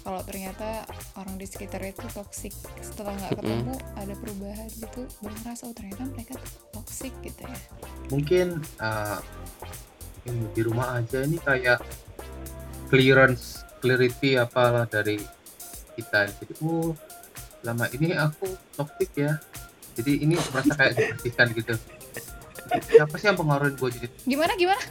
kalau 0.09 0.25
ternyata 0.25 0.89
orang 1.21 1.37
di 1.37 1.45
sekitar 1.45 1.85
itu 1.85 2.01
toxic. 2.17 2.55
Setelah 2.81 3.13
nggak 3.19 3.43
ketemu 3.43 3.75
ada 3.93 4.15
perubahan 4.17 4.69
gitu. 4.73 5.05
Baru 5.21 5.35
ngerasa 5.45 5.63
oh 5.69 5.75
ternyata 5.77 6.03
mereka 6.09 6.35
toxic 6.73 7.13
gitu 7.21 7.43
ya. 7.45 7.59
Mungkin 8.09 8.47
eh, 8.81 9.19
ini 10.33 10.43
di 10.57 10.63
rumah 10.65 10.97
aja 10.97 11.23
ini 11.23 11.37
kayak 11.37 11.85
clearance, 12.89 13.68
clarity 13.79 14.37
apalah 14.37 14.85
dari 14.85 15.23
kita. 15.95 16.29
Jadi 16.29 16.53
oh 16.63 16.93
lama 17.63 17.87
ini 17.95 18.15
aku 18.15 18.47
toxic 18.75 19.11
ya. 19.17 19.39
Jadi 19.99 20.23
ini 20.23 20.35
merasa 20.55 20.73
kayak 20.79 20.93
dibersihkan 20.95 21.47
gitu. 21.55 21.75
Siapa 22.69 23.15
sih 23.17 23.27
yang 23.33 23.39
pengaruhin 23.39 23.75
gue 23.75 23.89
jadi 23.97 24.09
gimana 24.29 24.53
gimana? 24.55 24.83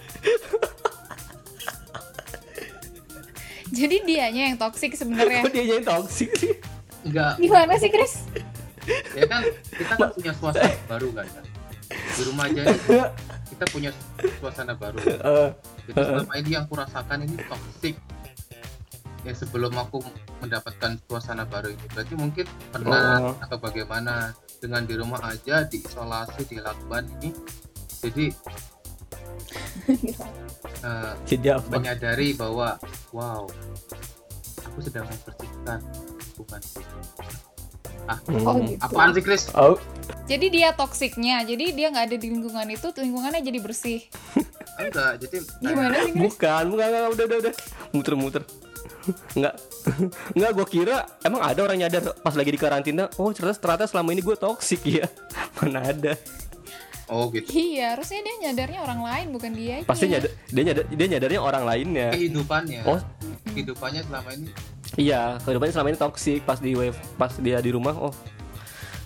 Jadi 3.67 3.95
dianya 4.07 4.43
yang 4.51 4.57
toxic 4.57 4.95
sebenarnya. 4.95 5.43
Kok 5.43 5.53
dia 5.53 5.65
jadi 5.67 5.83
toxic 5.83 6.29
sih? 6.39 6.53
Enggak. 7.05 7.37
Gimana 7.37 7.73
sih 7.77 7.91
Chris? 7.91 8.25
Ya 9.13 9.27
kan 9.27 9.43
kita 9.75 9.93
kan 9.99 10.09
punya 10.15 10.31
suasana 10.33 10.71
baru 10.87 11.11
kan 11.11 11.27
kan? 11.27 11.45
di 11.87 12.21
rumah 12.27 12.51
aja 12.51 12.63
kita 13.47 13.65
punya 13.71 13.91
suasana 14.39 14.73
baru. 14.75 14.99
Eh, 14.99 15.49
jadi 15.87 16.01
selama 16.03 16.33
ini 16.35 16.49
yang 16.51 16.65
kurasakan 16.67 17.17
ini 17.23 17.35
toxic 17.47 17.95
ya 19.27 19.35
sebelum 19.35 19.75
aku 19.75 19.99
mendapatkan 20.39 20.95
suasana 21.03 21.43
baru 21.43 21.69
ini. 21.69 21.85
Berarti 21.91 22.13
mungkin 22.15 22.45
pernah 22.71 23.19
Oh. 23.21 23.35
atau 23.43 23.57
bagaimana? 23.59 24.31
Dengan 24.57 24.87
di 24.87 24.97
rumah 24.97 25.21
aja 25.21 25.61
diisolasi 25.63 26.49
dilakukan 26.49 27.05
ini. 27.19 27.29
Jadi 28.01 28.25
eh, 30.81 31.13
jadi 31.25 31.47
apa? 31.57 31.69
menyadari 31.69 32.33
bahwa 32.33 32.73
wow 33.11 33.45
aku 34.65 34.79
sedang 34.81 35.05
membersihkan 35.05 35.79
bukan 36.35 36.61
oh 38.07 38.55
Hmm. 38.55 38.65
gitu. 38.65 38.81
apaan 38.81 39.11
sih 39.11 39.21
Chris? 39.21 39.43
Oh. 39.53 39.75
Jadi 40.25 40.47
dia 40.49 40.71
toksiknya 40.73 41.43
jadi 41.43 41.69
dia 41.71 41.87
nggak 41.91 42.05
ada 42.09 42.17
di 42.17 42.27
lingkungan 42.27 42.67
itu 42.67 42.87
lingkungannya 42.89 43.43
jadi 43.43 43.59
bersih. 43.61 43.99
Enggak 44.77 45.21
jadi 45.21 45.37
gimana 45.59 45.95
sih 46.01 46.11
Chris? 46.13 46.23
Bukan 46.33 46.63
bukan 46.71 46.85
enggak, 46.87 47.09
udah 47.13 47.25
udah 47.27 47.37
udah. 47.45 47.53
Muter-muter 47.91 48.43
Enggak 49.33 49.55
Enggak 50.33 50.51
gue 50.53 50.65
kira 50.67 50.97
Emang 51.21 51.41
ada 51.41 51.59
orang 51.61 51.77
nyadar 51.79 52.15
Pas 52.19 52.33
lagi 52.33 52.51
di 52.51 52.59
karantina 52.59 53.07
Oh 53.15 53.31
ternyata, 53.31 53.57
ternyata 53.57 53.85
selama 53.87 54.11
ini 54.11 54.21
gue 54.21 54.35
toxic 54.35 54.81
ya. 54.83 55.07
Mana 55.57 55.81
ada. 55.83 56.13
Oh 57.07 57.31
gitu. 57.31 57.47
Iya 57.47 57.95
harusnya 57.95 58.19
dia 58.19 58.35
nyadarnya 58.49 58.79
orang 58.83 58.99
lain 58.99 59.27
bukan 59.31 59.51
dia 59.55 59.75
Pasti 59.87 60.11
nyadar 60.11 60.31
Dia 60.51 60.63
nyadar 60.67 60.85
Dia 60.91 61.07
nyadarnya 61.07 61.39
orang 61.39 61.63
lainnya. 61.63 62.07
Kehidupannya. 62.11 62.81
Oh. 62.83 62.99
Kehidupannya 63.47 64.01
selama 64.03 64.29
ini. 64.35 64.51
Iya 64.99 65.39
Kehidupannya 65.39 65.73
selama 65.73 65.89
ini 65.89 65.99
toxic 65.99 66.39
Pas 66.43 66.59
di 66.59 66.75
wave 66.75 66.97
Pas 67.15 67.31
dia 67.39 67.57
di 67.59 67.71
rumah 67.71 67.95
Oh. 67.95 68.11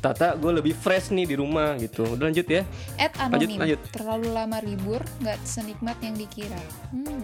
Tata 0.01 0.33
gue 0.33 0.49
lebih 0.49 0.73
fresh 0.73 1.13
nih 1.13 1.29
di 1.29 1.37
rumah 1.37 1.77
gitu. 1.77 2.01
Udah 2.01 2.25
lanjut 2.25 2.49
ya? 2.49 2.65
At 2.97 3.13
Lanjut, 3.21 3.37
anonim 3.37 3.61
lanjut. 3.61 3.79
terlalu 3.93 4.27
lama 4.33 4.57
libur 4.57 4.97
nggak 5.21 5.37
senikmat 5.45 5.93
yang 6.01 6.17
dikira. 6.17 6.57
Hmm 6.89 7.21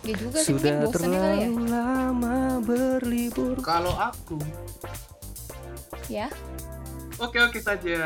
dia 0.00 0.14
juga 0.16 0.38
sih 0.38 0.54
Sudah 0.54 0.72
ya 0.72 0.78
kali 0.78 0.88
ya. 0.88 0.90
terlalu 0.94 1.54
lama 1.66 2.36
berlibur. 2.62 3.56
Kalau 3.60 3.94
aku? 3.94 4.38
Ya. 6.06 6.26
Oke 7.16 7.36
oke 7.38 7.60
saja. 7.60 8.00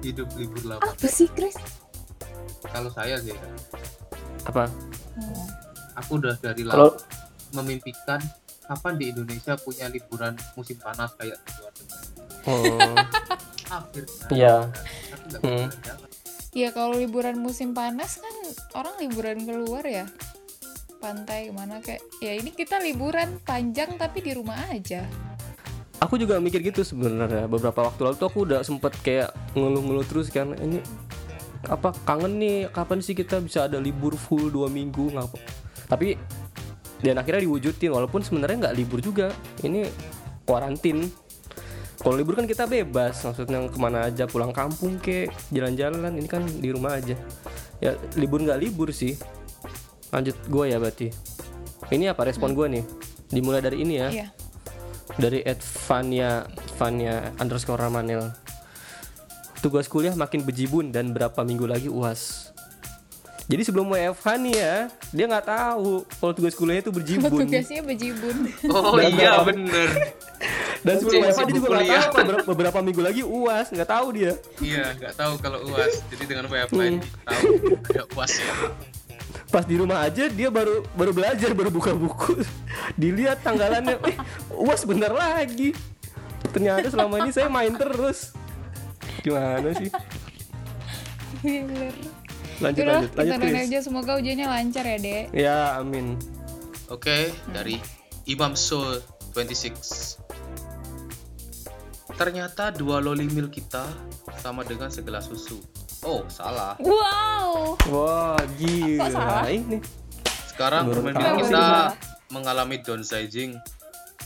Hidup 0.00 0.28
libur 0.34 0.62
lama. 0.64 0.82
Apa 0.84 1.08
sih 1.08 1.26
Chris? 1.28 1.56
Kalau 2.62 2.90
saya 2.90 3.18
sih. 3.18 3.32
Ya, 3.32 3.40
Apa? 4.44 4.68
Hmm. 5.18 5.46
aku 5.94 6.14
udah 6.16 6.38
dari 6.38 6.62
Kalau 6.62 6.94
lama 6.94 7.02
memimpikan 7.58 8.22
kapan 8.62 8.94
di 8.94 9.10
Indonesia 9.10 9.56
punya 9.56 9.88
liburan 9.88 10.36
musim 10.54 10.78
panas 10.78 11.10
kayak 11.16 11.34
di 11.34 11.50
luar 11.56 11.72
negeri. 11.74 11.98
oh, 12.46 12.94
akhirnya 13.74 14.26
Iya 14.30 14.54
Hmm. 15.42 15.68
Ya 16.56 16.72
kalau 16.72 16.96
liburan 16.96 17.36
musim 17.40 17.76
panas 17.76 18.20
kan 18.20 18.34
orang 18.76 18.94
liburan 19.00 19.44
keluar 19.44 19.84
ya 19.84 20.08
pantai 20.98 21.48
ke 21.48 21.52
mana 21.54 21.78
kayak 21.78 22.02
ya 22.18 22.34
ini 22.34 22.50
kita 22.50 22.82
liburan 22.82 23.38
panjang 23.46 23.94
tapi 23.94 24.18
di 24.24 24.32
rumah 24.34 24.58
aja 24.72 25.06
Aku 25.98 26.14
juga 26.14 26.38
mikir 26.38 26.62
gitu 26.62 26.86
sebenarnya. 26.86 27.50
Beberapa 27.50 27.90
waktu 27.90 28.00
lalu 28.06 28.14
tuh 28.22 28.30
aku 28.30 28.46
udah 28.46 28.62
sempet 28.62 28.94
kayak 29.02 29.34
ngeluh-ngeluh 29.58 30.06
terus 30.06 30.30
kan. 30.30 30.54
Ini 30.54 30.78
apa 31.66 31.90
kangen 32.06 32.38
nih 32.38 32.70
kapan 32.70 33.02
sih 33.02 33.18
kita 33.18 33.42
bisa 33.42 33.66
ada 33.66 33.82
libur 33.82 34.14
full 34.14 34.46
dua 34.46 34.70
minggu 34.70 35.18
ngapa? 35.18 35.34
Tapi 35.90 36.14
dan 37.02 37.18
akhirnya 37.18 37.42
diwujudin 37.50 37.90
walaupun 37.90 38.22
sebenarnya 38.22 38.70
nggak 38.70 38.76
libur 38.78 39.02
juga. 39.02 39.34
Ini 39.66 39.90
kuarantin. 40.46 41.10
Kalau 41.98 42.14
libur 42.14 42.38
kan 42.38 42.46
kita 42.46 42.70
bebas, 42.70 43.26
maksudnya 43.26 43.66
ke 43.66 43.78
mana 43.78 44.06
aja 44.06 44.30
pulang 44.30 44.54
kampung 44.54 45.02
ke 45.02 45.26
jalan-jalan. 45.50 46.14
Ini 46.14 46.28
kan 46.30 46.46
di 46.46 46.70
rumah 46.70 46.98
aja. 46.98 47.18
Ya 47.82 47.98
libur 48.14 48.38
nggak 48.42 48.60
libur 48.62 48.94
sih. 48.94 49.18
Lanjut 50.14 50.38
gue 50.46 50.64
ya 50.70 50.78
berarti. 50.78 51.10
Ini 51.90 52.14
apa 52.14 52.22
respon 52.26 52.54
gue 52.54 52.66
nih? 52.70 52.84
Dimulai 53.28 53.60
dari 53.60 53.82
ini 53.82 53.94
ya 53.98 54.08
iya 54.08 54.28
dari 55.18 55.40
Ed 55.42 55.58
Vania 55.88 56.44
Vania 56.78 57.34
underscore 57.40 57.80
Ramanel 57.80 58.28
tugas 59.58 59.90
kuliah 59.90 60.14
makin 60.14 60.46
bejibun 60.46 60.94
dan 60.94 61.10
berapa 61.10 61.42
minggu 61.42 61.66
lagi 61.66 61.90
uas. 61.90 62.54
Jadi 63.48 63.64
sebelum 63.64 63.90
WFH 63.90 64.26
nih 64.44 64.54
ya, 64.54 64.74
dia 65.10 65.24
nggak 65.26 65.46
tahu 65.50 66.06
kalau 66.20 66.32
tugas 66.36 66.54
kuliahnya 66.54 66.84
itu 66.86 66.92
berjibun. 67.00 67.42
tugasnya 67.48 67.80
bejibun 67.82 68.36
Oh 68.70 69.00
iya 69.00 69.42
bener. 69.42 70.14
Dan 70.86 70.94
sebelum 71.02 71.20
WFH 71.26 71.40
dia 71.42 71.54
juga 71.54 71.68
nggak 71.68 71.82
kuliah. 71.82 72.02
tahu 72.02 72.14
beberapa, 72.14 72.44
beberapa 72.54 72.78
minggu 72.84 73.02
lagi 73.02 73.22
uas, 73.26 73.66
nggak 73.74 73.90
tahu 73.90 74.06
dia. 74.14 74.32
Iya 74.62 74.84
nggak 74.98 75.14
tahu 75.18 75.32
kalau 75.42 75.58
uas. 75.70 75.94
Jadi 76.10 76.24
dengan 76.26 76.44
WFH 76.46 76.72
ini 76.74 76.98
tahu 77.26 77.42
ada 77.90 78.02
uas 78.14 78.32
ya. 78.38 78.54
Pas 79.48 79.64
di 79.64 79.76
rumah 79.80 80.04
aja 80.04 80.24
dia 80.28 80.48
baru 80.52 80.84
baru 80.92 81.12
belajar, 81.16 81.50
baru 81.56 81.70
buka 81.72 81.92
buku. 81.96 82.44
Dilihat 83.00 83.40
tanggalannya, 83.42 83.96
eh 84.06 84.16
uas 84.54 84.84
bener 84.84 85.12
lagi. 85.12 85.72
Ternyata 86.52 86.88
selama 86.92 87.24
ini 87.24 87.30
saya 87.32 87.48
main 87.48 87.74
terus. 87.74 88.32
Gimana 89.24 89.72
sih? 89.74 89.90
Bener. 91.42 91.92
Lanjut 92.58 92.82
Yaudah, 92.82 93.06
lanjut 93.06 93.14
lanjut 93.14 93.38
kita 93.38 93.60
aja 93.70 93.78
semoga 93.86 94.12
ujiannya 94.18 94.46
lancar 94.50 94.82
ya 94.82 94.98
dek 94.98 95.24
Ya 95.30 95.58
amin. 95.78 96.18
Oke, 96.90 97.30
dari 97.54 97.78
Imam 98.26 98.58
Soul 98.58 98.98
26. 99.36 100.17
Ternyata 102.18 102.74
dua 102.74 102.98
loli 102.98 103.24
mil 103.24 103.46
kita 103.46 103.86
sama 104.36 104.60
dengan 104.62 104.90
segelas 104.90 105.26
susu. 105.26 105.62
Oh, 106.00 106.22
salah. 106.28 106.74
wow 106.78 107.74
Wah 107.88 108.38
gila 108.54 109.00
Kok 109.00 109.10
salah? 109.12 109.42
ini. 109.48 109.78
Sekarang 110.48 110.86
permen 110.88 111.10
mil 111.12 111.34
kita 111.40 111.94
mengalami 112.28 112.78
downsizing. 112.78 113.54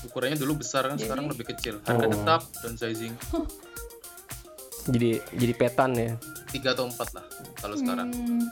Ukurannya 0.03 0.35
dulu 0.35 0.59
besar 0.59 0.85
kan, 0.87 0.97
sekarang 0.97 1.29
lebih 1.29 1.47
kecil. 1.47 1.79
Harga 1.83 2.03
Oh. 2.03 2.11
tetap 2.11 2.41
downsizing 2.59 3.15
Jadi 4.89 5.11
jadi 5.31 5.53
petan 5.55 5.95
ya. 5.95 6.19
3 6.51 6.75
atau 6.75 6.85
4 6.85 6.97
lah 7.13 7.25
kalau 7.57 7.77
sekarang. 7.77 8.09
Hmm, 8.11 8.45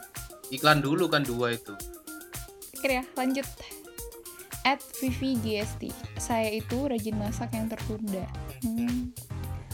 Iklan 0.49 0.79
dulu 0.79 1.05
kan 1.05 1.21
dua 1.21 1.51
itu. 1.51 1.75
Oke 2.73 2.87
ya 2.91 3.05
lanjut 3.13 3.45
At 4.63 4.81
Vivi 4.97 5.37
GST 5.37 5.93
Saya 6.17 6.49
itu 6.51 6.81
rajin 6.83 7.13
masak 7.15 7.51
yang 7.51 7.65
tertunda 7.65 8.25
Hmm, 8.61 9.13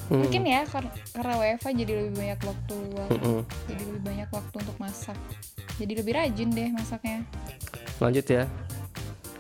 Hmm. 0.08 0.24
Mungkin 0.24 0.44
ya 0.44 0.64
kar- 0.64 0.88
karena 1.12 1.34
WFH 1.36 1.68
jadi 1.76 1.92
lebih 1.94 2.14
banyak 2.16 2.40
waktu 2.42 2.74
luang 2.88 3.10
Mm-mm. 3.12 3.40
Jadi 3.68 3.82
lebih 3.84 4.02
banyak 4.02 4.30
waktu 4.30 4.56
untuk 4.58 4.78
masak 4.78 5.18
Jadi 5.76 5.94
lebih 5.94 6.14
rajin 6.14 6.50
deh 6.50 6.70
masaknya 6.72 7.18
Lanjut 7.98 8.24
ya. 8.24 8.44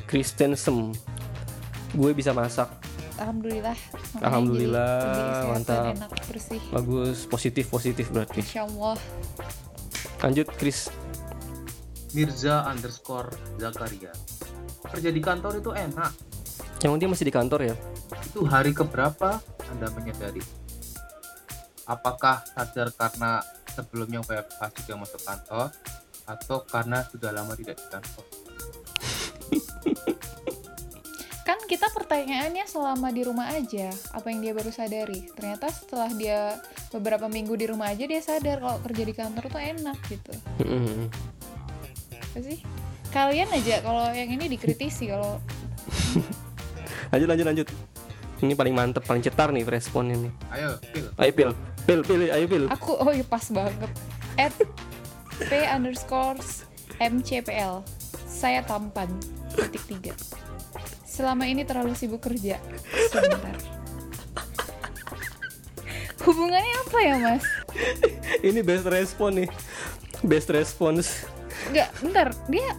Kristensen. 0.06 0.92
Gue 1.92 2.12
bisa 2.12 2.32
masak. 2.32 2.68
Alhamdulillah 3.18 3.74
makanya 4.14 4.24
Alhamdulillah, 4.24 4.94
jadi 5.02 5.50
mantap. 5.50 5.84
enak 5.90 6.12
bersih 6.28 6.62
Bagus, 6.70 7.18
positif 7.26 7.66
positif 7.68 8.06
berarti. 8.10 8.40
Insya 8.42 8.64
Allah 8.64 8.96
Lanjut 10.20 10.48
Chris. 10.54 10.92
Mirza 12.10 12.66
underscore 12.66 13.30
Zakaria. 13.56 14.14
Kerja 14.84 15.10
di 15.10 15.20
kantor 15.20 15.60
itu 15.60 15.72
enak. 15.72 16.12
Yang 16.80 16.94
dia 16.96 17.08
masih 17.08 17.26
di 17.26 17.34
kantor 17.34 17.60
ya? 17.64 17.76
Itu 18.24 18.46
hari 18.46 18.72
keberapa 18.72 19.42
Anda 19.68 19.92
menyadari? 19.92 20.40
Apakah 21.88 22.44
sadar 22.44 22.92
karena 22.92 23.40
sebelumnya 23.72 24.20
WFH 24.20 24.84
juga 24.84 24.94
masuk 25.00 25.22
kantor 25.24 25.72
atau 26.28 26.58
karena 26.68 27.08
sudah 27.08 27.32
lama 27.32 27.56
tidak 27.56 27.80
di 27.80 27.88
kantor? 27.88 28.26
Kan 31.48 31.64
kita 31.64 31.88
pertanyaannya 31.96 32.68
selama 32.68 33.08
di 33.08 33.24
rumah 33.24 33.48
aja 33.56 33.88
Apa 34.12 34.36
yang 34.36 34.44
dia 34.44 34.52
baru 34.52 34.68
sadari 34.68 35.32
Ternyata 35.32 35.72
setelah 35.72 36.12
dia 36.12 36.60
beberapa 36.92 37.32
minggu 37.32 37.56
di 37.56 37.72
rumah 37.72 37.96
aja 37.96 38.04
Dia 38.04 38.20
sadar 38.20 38.60
kalau 38.60 38.84
kerja 38.84 39.04
di 39.08 39.14
kantor 39.16 39.48
tuh 39.48 39.64
enak 39.64 39.96
gitu 40.12 40.36
Mm-mm. 40.60 41.08
Apa 42.20 42.40
sih? 42.44 42.60
Kalian 43.16 43.48
aja 43.48 43.80
kalau 43.80 44.12
yang 44.12 44.28
ini 44.28 44.52
dikritisi 44.52 45.08
kalau 45.08 45.40
Lanjut 47.16 47.28
lanjut 47.32 47.46
lanjut. 47.48 47.68
Ini 48.38 48.54
paling 48.54 48.76
mantep, 48.76 49.02
paling 49.08 49.24
cetar 49.24 49.50
nih 49.50 49.66
responnya 49.66 50.14
nih. 50.20 50.34
Ayo, 50.54 50.70
Phil. 50.94 51.08
Ayo 51.18 51.32
pil, 51.34 51.52
pil, 51.88 52.04
pil, 52.04 52.22
ayo 52.28 52.46
pil. 52.52 52.64
aku 52.68 53.00
oh 53.00 53.12
iya 53.16 53.24
pas 53.24 53.48
banget. 53.48 53.92
At 54.36 54.54
p 55.40 55.52
underscore 55.72 56.38
mcpl 57.00 57.82
saya 58.28 58.62
tampan 58.68 59.08
titik 59.56 59.82
tiga. 59.88 60.14
Selama 61.08 61.48
ini 61.50 61.64
terlalu 61.66 61.96
sibuk 61.98 62.22
kerja. 62.22 62.60
Sebentar. 63.10 63.56
Hubungannya 66.28 66.76
apa 66.84 66.98
ya 67.00 67.16
mas? 67.18 67.44
Ini 68.44 68.60
best 68.62 68.86
respon 68.86 69.42
nih. 69.42 69.50
Best 70.28 70.52
response. 70.52 71.24
Enggak, 71.72 71.90
bentar. 72.04 72.28
Dia 72.52 72.76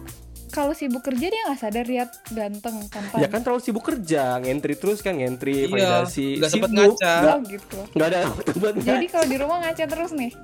kalau 0.59 0.73
sibuk 0.73 0.99
kerja 1.01 1.25
dia 1.25 1.41
nggak 1.45 1.55
sadar 1.57 1.85
lihat 1.85 2.11
ganteng 2.27 2.83
tampan. 2.85 3.17
Ya 3.17 3.27
kan 3.27 3.39
terlalu 3.39 3.61
sibuk 3.61 3.81
kerja, 3.81 4.35
ngentri 4.37 4.75
terus 4.75 4.99
kan 4.99 5.15
ngentri, 5.15 5.63
Iya, 5.63 5.71
validasi. 6.03 6.35
nggak 6.35 6.51
sempet 6.51 6.69
Sibuk, 6.69 6.83
ngaca. 6.91 7.13
nggak- 7.15 7.31
Oh 7.31 7.41
gitu. 7.47 7.79
nggak 7.93 8.07
ada 8.07 8.19
buat 8.59 8.73
Jadi 8.77 9.05
kalau 9.07 9.25
di 9.25 9.37
rumah 9.37 9.57
ngaca 9.61 9.85
terus 9.85 10.11
nih. 10.11 10.31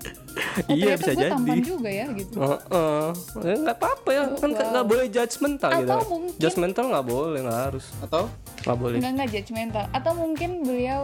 Oh, 0.58 0.71
Iya 0.71 0.95
bisa 0.95 1.12
gue 1.12 1.19
jadi. 1.21 1.32
tampan 1.32 1.60
juga 1.62 1.89
ya 1.89 2.06
gitu. 2.12 2.36
Heeh. 2.38 3.08
Ya, 3.41 3.56
nggak 3.58 3.78
apa-apa 3.78 4.10
ya, 4.10 4.23
Oh, 4.25 4.36
kan 4.38 4.49
wow. 4.49 4.67
nggak 4.69 4.86
boleh 4.86 5.06
judgmental 5.10 5.69
gitu. 5.73 5.84
Atau 5.86 5.99
mungkin- 6.10 6.36
Judgmental 6.38 6.86
nggak 6.88 7.06
boleh, 7.06 7.39
nggak 7.41 7.62
harus, 7.65 7.86
Atau 7.99 8.23
nggak 8.62 8.78
boleh. 8.78 8.97
Enggak 8.97 9.12
enggak 9.13 9.30
judgmental. 9.34 9.84
Atau 9.91 10.12
mungkin 10.13 10.49
beliau 10.62 11.01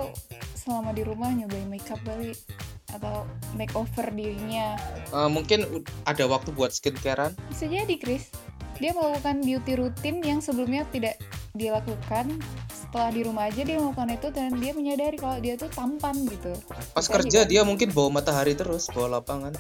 selama 0.54 0.92
di 0.92 1.02
rumah 1.02 1.30
nyobain 1.30 1.66
makeup 1.66 2.00
kali 2.02 2.32
atau 2.90 3.24
makeover 3.54 4.08
dirinya. 4.10 4.76
eh, 5.10 5.30
mungkin 5.30 5.64
ada 6.04 6.24
waktu 6.26 6.52
buat 6.52 6.70
skincarean? 6.70 7.32
Bisa 7.48 7.66
jadi, 7.66 7.96
Chris. 7.96 8.28
Dia 8.82 8.92
melakukan 8.98 9.46
beauty 9.46 9.74
rutin 9.78 10.16
yang 10.26 10.42
sebelumnya 10.42 10.90
tidak 10.90 11.22
dia 11.54 11.78
lakukan. 11.78 12.34
Setelah 12.74 13.14
di 13.14 13.22
rumah 13.24 13.48
aja 13.48 13.62
dia 13.62 13.78
melakukan 13.78 14.10
itu 14.12 14.28
dan 14.34 14.52
dia 14.58 14.74
menyadari 14.74 15.16
kalau 15.16 15.38
dia 15.40 15.56
tuh 15.56 15.70
tampan 15.72 16.18
gitu. 16.28 16.52
Pas 16.92 17.06
Bisa 17.06 17.14
kerja 17.14 17.40
dia 17.46 17.62
mungkin 17.62 17.94
bawa 17.94 18.20
matahari 18.20 18.58
terus, 18.58 18.90
bawa 18.92 19.22
lapangan. 19.22 19.54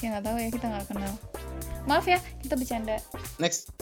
Ya 0.00 0.16
nggak 0.16 0.24
tahu 0.24 0.36
ya 0.38 0.48
kita 0.48 0.66
nggak 0.70 0.86
kenal. 0.88 1.12
Maaf 1.88 2.04
ya, 2.04 2.20
kita 2.44 2.54
bercanda. 2.60 2.96
Next, 3.40 3.72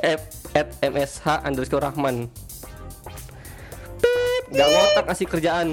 At, 0.00 0.24
at 0.56 0.72
MSH 0.80 1.44
underscore 1.44 1.84
Rahman. 1.84 2.32
Gak 4.46 4.68
ngotak 4.72 5.04
kasih 5.10 5.26
kerjaan. 5.28 5.68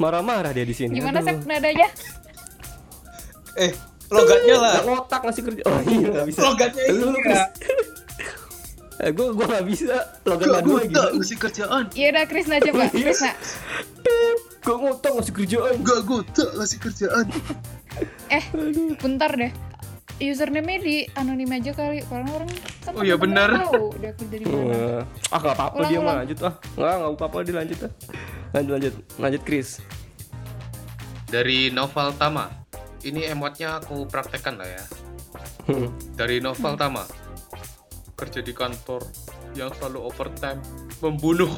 Marah-marah 0.00 0.50
dia 0.56 0.64
di 0.64 0.74
sini. 0.74 0.98
Gimana 0.98 1.22
sih 1.22 1.36
nadanya? 1.44 1.88
eh 3.58 3.74
logatnya 4.10 4.56
lah. 4.56 4.72
Gak 4.72 4.84
ngotak 4.84 5.20
ngasih 5.22 5.42
kerja. 5.44 5.62
Oh 5.64 5.80
iya 5.82 6.08
gak 6.12 6.26
bisa. 6.26 6.40
Logatnya 6.42 6.82
Lu, 6.86 6.94
lu, 6.94 7.06
iya. 7.08 7.20
Chris. 7.20 7.42
Eh, 9.00 9.10
gue 9.10 9.26
gue 9.32 9.46
gak 9.48 9.64
bisa 9.64 9.96
logat 10.22 10.60
dua 10.60 10.80
gila. 10.84 11.04
ngasih 11.14 11.38
kerjaan. 11.38 11.84
Iya 11.90 12.06
udah 12.10 12.24
Krisna 12.26 12.56
coba, 12.58 12.84
Iya. 12.84 12.92
Krisna. 12.92 13.32
Gue 14.60 14.76
ngotak 14.76 15.10
ngasih 15.10 15.34
kerjaan. 15.34 15.74
Gak 15.80 16.00
goda 16.04 16.46
ngasih 16.54 16.78
kerjaan. 16.78 17.26
Eh, 18.28 18.44
bentar 18.94 19.32
deh. 19.32 19.50
Username-nya 20.20 20.78
di 20.78 20.96
anonim 21.10 21.48
aja 21.48 21.72
kali. 21.72 22.04
Orang 22.06 22.28
orang 22.30 22.50
kan 22.78 22.92
Oh 22.92 23.00
iya, 23.00 23.16
benar. 23.16 23.50
Tahu 23.56 23.88
kerja 23.96 24.36
di 24.36 24.44
mana. 24.44 24.62
Eh, 24.68 25.00
ah 25.28 25.38
gak 25.38 25.56
apa-apa 25.56 25.78
dia 25.82 25.96
mah 25.96 26.04
ulang. 26.04 26.18
lanjut 26.20 26.38
ah. 26.40 26.54
Nggak 26.70 26.92
nggak 26.94 27.10
apa-apa 27.10 27.36
dia 27.40 27.54
lanjut 27.56 27.78
ah. 27.80 27.92
Lanjut 28.52 28.70
lanjut 28.70 28.94
lanjut 29.16 29.42
Chris. 29.42 29.68
Dari 31.26 31.70
Novel 31.70 32.12
Tama. 32.14 32.59
Ini 33.00 33.32
emotnya 33.32 33.80
aku 33.80 34.04
praktekkan 34.04 34.60
lah 34.60 34.68
ya. 34.68 34.84
Hmm. 35.68 35.88
Dari 36.16 36.42
Novel 36.42 36.76
Tama. 36.76 37.04
Kerja 38.16 38.44
di 38.44 38.52
kantor 38.52 39.00
yang 39.56 39.72
selalu 39.74 40.04
overtime 40.04 40.60
membunuh 41.00 41.48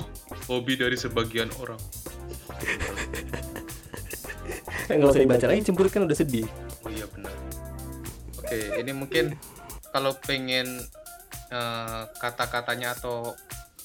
hobi 0.46 0.78
dari 0.78 0.94
sebagian 0.94 1.50
orang. 1.59 1.81
Nggak 4.87 5.09
usah 5.09 5.22
dibaca 5.24 5.46
lagi 5.50 5.61
cemburu 5.66 5.88
kan 5.90 6.07
udah 6.07 6.16
sedih. 6.16 6.46
Oh 6.87 6.90
iya 6.92 7.07
benar. 7.11 7.35
Oke, 8.38 8.78
ini 8.78 8.92
mungkin 8.94 9.35
kalau 9.90 10.14
pengen 10.22 10.66
eh, 11.50 12.02
kata-katanya 12.22 12.94
atau 12.94 13.35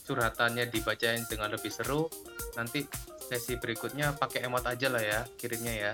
curhatannya 0.08 0.72
dibacain 0.72 1.26
dengan 1.28 1.52
lebih 1.52 1.74
seru, 1.74 2.08
nanti 2.56 2.88
sesi 3.28 3.60
berikutnya 3.60 4.16
pakai 4.16 4.48
emot 4.48 4.64
aja 4.64 4.88
lah 4.88 5.04
ya 5.04 5.20
kirimnya 5.36 5.74
ya. 5.74 5.94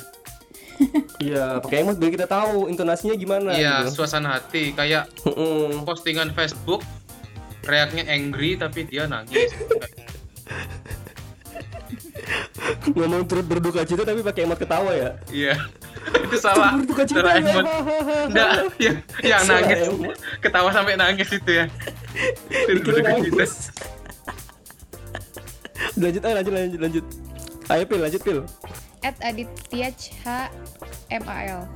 Iya, 1.17 1.59
pakai 1.59 1.81
emot 1.81 1.95
biar 1.95 2.11
kita 2.11 2.25
tahu 2.25 2.67
intonasinya 2.67 3.13
gimana 3.13 3.53
Iya, 3.53 3.85
gitu. 3.85 4.01
suasana 4.01 4.35
hati 4.35 4.71
kayak 4.71 5.07
postingan 5.81 6.31
Facebook 6.31 6.81
reaknya 7.63 8.03
angry 8.05 8.55
tapi 8.55 8.83
dia 8.83 9.05
nangis. 9.05 9.53
Ngomong 12.85 13.23
turut 13.25 13.45
berduka 13.45 13.83
cita 13.83 14.03
tapi 14.03 14.19
pakai 14.19 14.43
emot 14.43 14.57
ketawa 14.57 14.91
ya. 14.91 15.09
Iya. 15.29 15.53
Itu 16.21 16.35
salah. 16.37 16.75
Berduka 16.75 17.03
cita 17.03 17.19
Cara 17.21 17.31
ya. 17.33 17.41
emot. 17.41 17.65
Enggak, 18.27 18.49
yang, 18.77 18.97
yang 19.31 19.41
Salah 19.41 19.61
nangis. 19.61 19.79
emot. 19.87 20.15
Ketawa 20.39 20.69
sampai 20.71 20.93
nangis 20.95 21.29
itu 21.29 21.51
ya. 21.53 21.65
Itu 22.69 22.79
Dikira 22.83 23.15
berduka 23.15 23.45
cita. 23.45 23.85
lanjut 25.93 26.21
aja 26.21 26.33
lanjut 26.33 26.53
lanjut 26.53 26.79
lanjut. 26.79 27.05
Ayo 27.65 27.83
pil 27.85 27.99
lanjut 27.99 28.21
pil. 28.21 28.39
At 29.03 29.19
Aditya 29.19 29.91
H 30.23 30.49
MAL. 31.11 31.67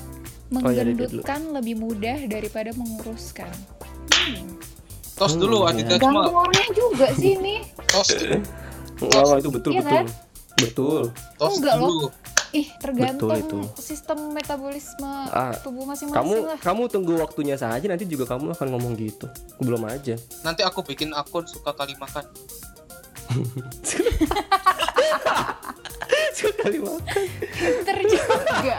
Oh, 0.56 0.72
iya. 0.72 0.84
Menggendutkan 0.88 1.52
lebih 1.52 1.76
mudah 1.76 2.18
daripada 2.26 2.72
menguruskan. 2.72 3.52
Hmm. 4.16 4.56
Tos 5.14 5.36
dulu 5.36 5.66
Hmm, 5.66 5.72
Aditya 5.76 5.98
cuma 6.00 6.24
juga 6.72 7.08
sih 7.14 7.36
ini. 7.36 7.68
tos 7.86 8.16
Oh, 8.98 9.38
itu 9.38 9.50
betul 9.52 9.72
Iya 9.76 9.82
betul. 9.84 9.94
kan? 9.94 10.06
Betul. 10.58 11.02
tos 11.38 11.54
Enggak 11.60 11.76
loh. 11.78 11.90
dulu. 11.92 12.08
Ih, 12.56 12.72
tergantung 12.80 13.28
Betul 13.28 13.44
itu. 13.44 13.60
sistem 13.76 14.32
metabolisme 14.32 15.12
Ah, 15.28 15.52
tubuh 15.60 15.84
masing-masing 15.84 16.16
Kamu 16.16 16.36
lah. 16.48 16.58
kamu 16.58 16.84
tunggu 16.88 17.14
waktunya 17.20 17.60
saja 17.60 17.84
nanti 17.84 18.08
juga 18.08 18.24
kamu 18.26 18.56
akan 18.56 18.68
ngomong 18.72 18.96
gitu. 18.96 19.28
Belum 19.60 19.84
aja. 19.84 20.16
Nanti 20.42 20.64
aku 20.64 20.80
bikin 20.80 21.12
akun 21.12 21.44
suka 21.44 21.76
kali 21.76 22.00
makan. 22.00 22.24
Sekali 26.38 26.78
makan. 26.78 27.26
Pinter 27.58 27.98
juga. 28.06 28.78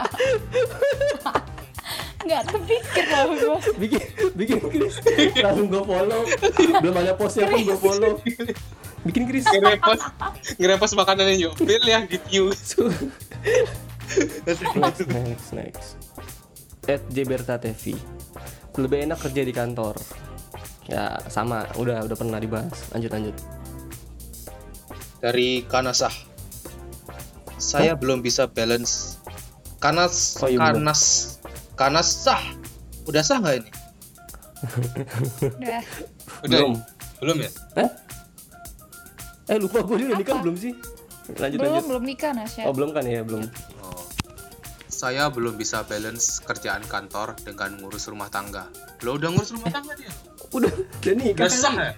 Nggak 2.29 2.43
terpikir 2.51 3.05
lah 3.09 3.25
gue. 3.31 3.59
Bikin 3.81 4.03
bikin 4.37 4.59
Chris. 4.69 4.95
Langsung 5.41 5.67
gue 5.71 5.83
follow. 5.83 6.23
Belum 6.83 6.97
ada 6.99 7.13
postnya 7.17 7.49
pun 7.49 7.61
gue 7.63 7.79
follow. 7.79 8.13
Bikin 9.07 9.25
Chris. 9.27 9.45
Ngerepost 10.59 10.95
makanan 10.99 11.35
yang 11.35 11.55
Pil 11.57 11.85
yang 11.87 12.05
di 12.07 12.19
next 14.77 15.05
next 15.09 15.49
next. 15.53 15.89
At 16.89 17.05
Jeberta 17.13 17.61
TV. 17.61 17.97
Lebih 18.79 19.11
enak 19.11 19.19
kerja 19.21 19.43
di 19.45 19.53
kantor. 19.53 19.99
Ya 20.89 21.21
sama, 21.29 21.69
udah 21.77 22.05
udah 22.09 22.17
pernah 22.17 22.41
dibahas. 22.41 22.89
Lanjut 22.97 23.13
lanjut. 23.13 23.37
Dari 25.19 25.67
Kanasah. 25.67 26.15
Saya 27.59 27.99
belum 27.99 28.23
bisa 28.23 28.47
balance. 28.47 29.19
Kanas 29.79 30.39
Oh, 30.43 30.51
iya, 30.51 30.59
kanas 30.75 31.03
kanas 31.79 32.09
sah. 32.27 32.43
Udah 33.07 33.23
sah 33.23 33.39
nggak 33.39 33.63
ini? 33.63 33.71
Udah. 35.55 35.83
Udah. 36.43 36.59
Belum. 36.59 36.73
Belum 37.23 37.37
ya? 37.43 37.51
Eh? 37.79 37.91
Eh 39.49 39.57
lupa 39.59 39.87
gue 39.87 39.97
dulu 40.03 40.13
nikah 40.19 40.39
belum 40.43 40.57
sih? 40.59 40.75
Lanjut 41.39 41.59
Belum, 41.63 41.73
lanjut. 41.79 41.89
belum 41.95 42.05
nikah 42.05 42.33
Nasya. 42.35 42.63
Oh 42.67 42.75
belum 42.75 42.91
kan 42.91 43.07
ya 43.07 43.23
belum. 43.23 43.47
Oh. 43.83 44.03
Saya 44.91 45.31
belum 45.31 45.55
bisa 45.55 45.87
balance 45.87 46.43
kerjaan 46.43 46.83
kantor 46.91 47.39
dengan 47.47 47.79
ngurus 47.79 48.11
rumah 48.11 48.27
tangga. 48.31 48.67
Lo 49.07 49.15
udah 49.15 49.31
ngurus 49.31 49.55
rumah 49.55 49.71
tangga 49.71 49.95
dia? 49.95 50.11
Udah 50.51 50.71
udah 50.75 51.15
nikah. 51.15 51.47
Udah 51.47 51.51
sah 51.55 51.75
ya? 51.75 51.93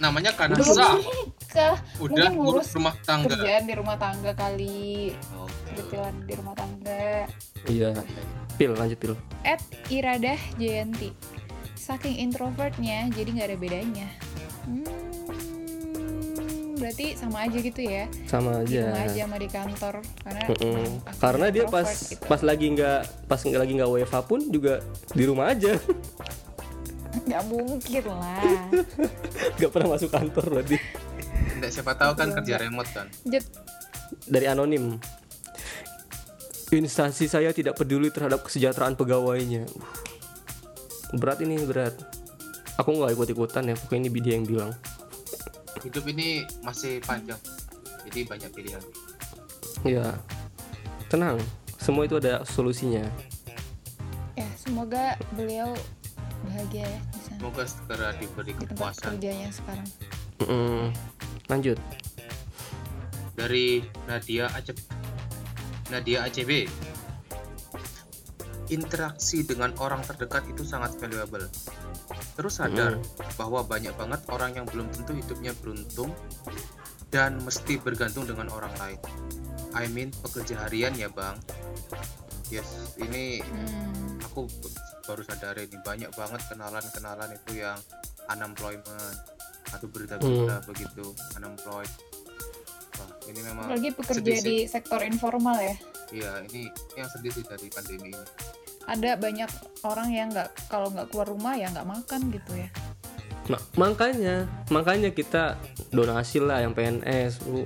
Namanya 0.00 0.36
karena 0.36 0.60
Belum 0.60 0.76
sah. 0.76 1.00
Nikah. 1.54 1.76
Udah 2.02 2.10
Mungkin 2.10 2.30
ngurus 2.34 2.50
ngurus 2.50 2.68
rumah 2.74 2.94
tangga. 3.06 3.30
Kerjaan 3.30 3.62
di 3.64 3.74
rumah 3.78 3.96
tangga 3.96 4.32
kali. 4.34 5.14
Oke. 5.38 5.54
Kebetulan 5.74 6.14
di 6.26 6.32
rumah 6.34 6.54
tangga. 6.58 7.06
Iya. 7.70 7.90
Pil 8.54 8.72
lanjut 8.74 8.98
pil. 8.98 9.14
At 9.46 9.62
Iradah 9.86 10.38
Jayanti. 10.58 11.10
Saking 11.74 12.16
introvertnya, 12.16 13.12
jadi 13.12 13.28
nggak 13.28 13.48
ada 13.52 13.58
bedanya. 13.60 14.08
Hmm, 14.64 14.88
berarti 16.80 17.12
sama 17.12 17.44
aja 17.44 17.58
gitu 17.60 17.80
ya. 17.84 18.08
Sama 18.24 18.64
Di 18.64 18.80
rumah 18.80 19.04
aja. 19.04 19.12
aja 19.12 19.20
sama 19.28 19.36
di 19.36 19.48
kantor. 19.52 19.94
Karena 20.24 20.40
emang 20.48 20.96
aku 21.04 21.18
Karena 21.20 21.46
dia 21.52 21.64
pas 21.68 21.88
gitu. 21.92 22.24
pas 22.24 22.40
lagi 22.40 22.66
nggak 22.72 23.00
pas 23.28 23.36
nggak 23.36 23.60
lagi 23.60 23.72
nggak 23.76 23.90
WFH 23.92 24.16
pun 24.24 24.40
juga 24.48 24.80
di 25.12 25.24
rumah 25.28 25.52
aja. 25.52 25.76
nggak 27.14 27.42
mungkin 27.46 28.04
lah. 28.10 28.42
Nggak 29.60 29.70
pernah 29.70 29.88
masuk 29.94 30.10
kantor 30.10 30.44
berarti. 30.50 30.76
Nggak 31.64 31.80
siapa 31.80 31.96
tahu 31.96 32.12
kan 32.12 32.28
kerja 32.28 32.60
remote 32.60 32.90
kan. 32.92 33.08
Jet, 33.24 33.48
Dari 34.28 34.44
anonim. 34.52 35.00
Instansi 36.68 37.24
saya 37.24 37.56
tidak 37.56 37.80
peduli 37.80 38.12
terhadap 38.12 38.44
kesejahteraan 38.44 39.00
pegawainya. 39.00 39.64
Uh, 39.64 41.16
Berat 41.16 41.40
ini 41.40 41.56
berat. 41.64 41.96
Aku 42.76 42.92
nggak 42.92 43.16
ikut 43.16 43.28
ikutan 43.32 43.72
ya. 43.72 43.74
Pokoknya 43.80 44.12
ini 44.12 44.20
dia 44.20 44.36
yang 44.36 44.44
bilang. 44.44 44.76
Hidup 45.80 46.04
ini 46.04 46.44
masih 46.60 47.00
panjang. 47.00 47.40
Jadi 48.04 48.28
banyak 48.28 48.50
pilihan. 48.52 48.84
Ya. 49.88 50.20
Tenang. 51.08 51.40
Semua 51.80 52.04
itu 52.04 52.20
ada 52.20 52.44
solusinya. 52.44 53.08
ya 54.36 54.48
semoga 54.60 55.16
beliau 55.32 55.72
bahagia 56.44 56.84
ya 56.84 57.00
di 57.00 57.20
sana. 57.24 57.38
Semoga 57.40 57.64
segera 57.64 58.08
diberi 58.20 58.52
Di 58.52 58.66
tempat 58.68 58.92
kerjanya 59.00 59.48
sekarang. 59.48 59.88
Mm-mm. 60.44 60.92
Lanjut. 61.48 61.78
dari 63.34 63.82
Nadia 64.06 64.46
Acep 64.54 64.78
Nadia 65.90 66.22
ACB 66.22 66.70
interaksi 68.72 69.44
dengan 69.44 69.74
orang 69.82 70.00
terdekat 70.06 70.48
itu 70.48 70.64
sangat 70.64 70.96
valuable. 70.96 71.44
Terus 72.38 72.62
sadar 72.62 72.96
bahwa 73.36 73.66
banyak 73.66 73.92
banget 73.94 74.22
orang 74.30 74.56
yang 74.56 74.66
belum 74.70 74.88
tentu 74.94 75.12
hidupnya 75.18 75.52
beruntung 75.60 76.14
dan 77.12 77.42
mesti 77.44 77.76
bergantung 77.78 78.24
dengan 78.24 78.48
orang 78.54 78.72
lain. 78.80 78.98
I 79.74 79.90
mean 79.90 80.14
pekerja 80.24 80.64
harian 80.64 80.94
ya 80.94 81.10
bang. 81.10 81.36
Yes 82.48 82.94
ini 83.02 83.42
Hmm. 83.42 84.22
aku 84.22 84.46
baru 85.04 85.26
sadar 85.26 85.58
ini 85.58 85.76
banyak 85.82 86.10
banget 86.14 86.40
kenalan-kenalan 86.48 87.34
itu 87.34 87.60
yang 87.66 87.78
unemployment 88.30 89.18
atau 89.74 89.86
berita-berita 89.86 90.62
begitu 90.64 91.04
unemployed 91.34 91.90
wah 92.94 93.10
ini 93.26 93.40
memang 93.42 93.64
Apalagi 93.66 93.90
pekerja 93.92 94.34
di 94.40 94.56
sektor 94.64 95.00
informal 95.00 95.58
ya. 95.58 95.74
iya 96.10 96.32
ini 96.44 96.66
yang 96.94 97.08
sedih 97.08 97.32
sih 97.32 97.42
dari 97.42 97.66
pandemi 97.68 98.10
ini 98.10 98.24
Ada 98.84 99.16
banyak 99.16 99.48
orang 99.82 100.08
yang 100.08 100.28
nggak 100.28 100.68
kalau 100.68 100.88
nggak 100.88 101.08
keluar 101.08 101.24
rumah 101.26 101.54
ya 101.54 101.66
nggak 101.68 101.88
makan 101.88 102.28
gitu 102.28 102.52
ya. 102.54 102.68
Ma- 103.44 103.64
makanya, 103.80 104.44
makanya 104.68 105.08
kita 105.08 105.56
donasi 105.88 106.36
lah 106.38 106.60
yang 106.60 106.72
PNS. 106.72 107.44
Lu 107.44 107.64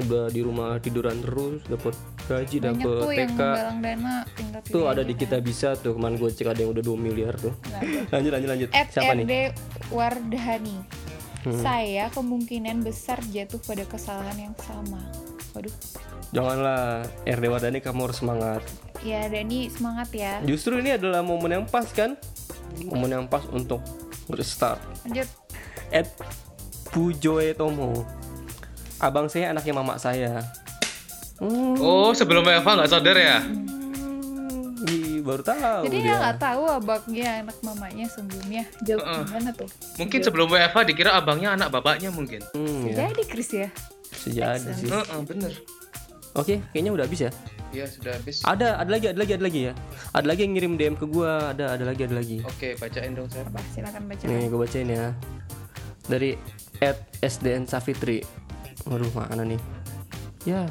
udah 0.00 0.26
di 0.26 0.40
rumah 0.40 0.80
tiduran 0.80 1.20
terus, 1.20 1.60
dapat 1.64 1.92
gaji, 2.24 2.56
dapat 2.58 2.80
tuh 2.80 3.12
yang 3.12 3.28
PK. 3.28 3.36
menggalang 3.38 3.78
dana 3.78 4.16
Tuh 4.64 4.84
ada 4.84 5.00
di 5.00 5.12
kan. 5.12 5.20
kita 5.20 5.36
bisa 5.38 5.68
tuh 5.76 5.92
kemarin 5.92 6.16
gue 6.16 6.30
cek 6.30 6.44
ada 6.46 6.60
yang 6.60 6.72
udah 6.72 6.80
2 6.82 6.96
miliar 6.98 7.36
tuh. 7.36 7.52
Nah, 7.68 7.80
Lanjut 8.10 8.32
lanjut 8.32 8.48
lanjut. 8.48 8.68
At 8.72 8.88
Siapa 8.88 9.12
nih? 9.12 9.24
RD 9.24 9.34
Wardhani. 9.92 10.76
Hmm. 11.44 11.60
Saya 11.60 12.08
kemungkinan 12.08 12.80
besar 12.80 13.20
jatuh 13.28 13.60
pada 13.60 13.84
kesalahan 13.84 14.48
yang 14.50 14.56
sama. 14.64 15.00
Waduh. 15.52 15.74
Janganlah 16.32 17.04
RD 17.28 17.44
Wardani 17.52 17.78
kamu 17.84 18.08
harus 18.08 18.18
semangat. 18.18 18.62
Ya 19.04 19.28
Dani 19.28 19.68
semangat 19.68 20.08
ya. 20.16 20.40
Justru 20.42 20.80
ini 20.80 20.96
adalah 20.96 21.20
momen 21.20 21.52
yang 21.52 21.66
pas 21.68 21.84
kan? 21.92 22.16
Momen 22.80 23.12
yang 23.12 23.26
pas 23.28 23.44
untuk 23.52 23.84
restart. 24.32 24.80
Lanjut. 25.04 25.28
At 25.92 26.08
Pujoe 26.90 27.52
Tomo. 27.52 28.08
Abang 28.98 29.28
saya 29.28 29.52
anaknya 29.52 29.76
mama 29.76 30.00
saya. 30.00 30.40
Hmm, 31.38 31.76
oh 31.82 32.14
sebelum 32.14 32.46
Eva 32.46 32.78
nggak 32.78 32.90
sadar 32.94 33.18
ya 33.18 33.42
ih, 33.42 33.42
baru 35.24 35.42
tahu 35.42 35.82
Jadi 35.82 35.96
dia. 35.98 36.14
nggak 36.14 36.36
tahu 36.36 36.62
abangnya 36.68 37.28
anak 37.40 37.56
mamanya 37.60 38.06
sebelumnya. 38.06 38.62
Jauh 38.80 39.00
Heeh. 39.00 39.22
gimana 39.24 39.50
tuh? 39.50 39.68
mungkin 39.96 40.18
sebelum 40.20 40.48
Eva 40.50 40.80
dikira 40.82 41.10
abangnya 41.14 41.48
anak 41.52 41.68
bapaknya 41.70 42.08
mungkin 42.08 42.44
Hmm, 42.52 42.86
ya. 42.86 43.08
Jadi 43.08 43.22
Chris 43.24 43.50
ya. 43.50 43.68
Sejadi 44.06 44.70
sih. 44.70 44.86
Heeh, 44.86 45.20
bener 45.24 45.52
Oke, 46.34 46.58
kayaknya 46.68 46.90
udah 46.90 47.04
habis 47.04 47.20
ya. 47.20 47.30
iya 47.70 47.86
sudah 47.86 48.10
habis 48.12 48.42
Ada, 48.42 48.76
ada 48.76 48.90
lagi, 48.90 49.06
ada 49.06 49.16
lagi, 49.16 49.32
ada 49.32 49.44
lagi 49.44 49.60
ya. 49.64 49.72
Ada 50.10 50.26
lagi 50.26 50.40
yang 50.42 50.52
ngirim 50.52 50.72
DM 50.74 50.94
ke 50.94 51.06
gua, 51.06 51.50
ada, 51.50 51.72
ada 51.72 51.84
lagi, 51.84 52.02
ada 52.02 52.14
lagi. 52.14 52.38
oke 52.40 52.74
bacain 52.76 53.14
dong 53.14 53.26
saya 53.26 53.46
Apa? 53.46 53.62
Silakan 53.70 54.02
baca. 54.04 54.24
Nih, 54.24 54.44
gue 54.44 54.58
bacain 54.58 54.88
ya. 54.88 55.14
Dari 56.04 56.30
at 56.80 56.98
SDN 57.18 57.64
Safitri. 57.64 58.20
Waduh, 58.84 59.08
mana 59.10 59.46
nih? 59.46 59.60
Ya. 60.44 60.66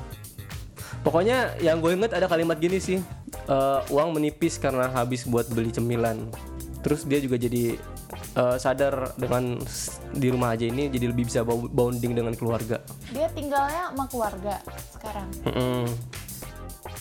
Pokoknya 1.04 1.60
yang 1.60 1.78
gue 1.78 1.92
inget 1.92 2.16
ada 2.16 2.26
kalimat 2.26 2.56
gini 2.56 2.80
sih. 2.80 3.04
Eh, 3.44 3.80
uang 3.92 4.16
menipis 4.16 4.56
karena 4.56 4.88
habis 4.88 5.28
buat 5.28 5.52
beli 5.52 5.70
cemilan. 5.70 6.32
Terus 6.80 7.04
dia 7.04 7.20
juga 7.20 7.36
jadi 7.36 7.76
eh, 8.34 8.56
sadar 8.56 9.12
dengan 9.16 9.60
di 10.12 10.28
rumah 10.32 10.56
aja 10.56 10.64
ini 10.64 10.88
jadi 10.88 11.12
lebih 11.12 11.28
bisa 11.28 11.44
bo- 11.44 11.68
bonding 11.68 12.16
dengan 12.16 12.32
keluarga. 12.34 12.80
Dia 13.12 13.28
tinggalnya 13.30 13.92
sama 13.92 14.06
keluarga 14.08 14.56
sekarang. 14.96 15.28
Mm-mm. 15.44 15.84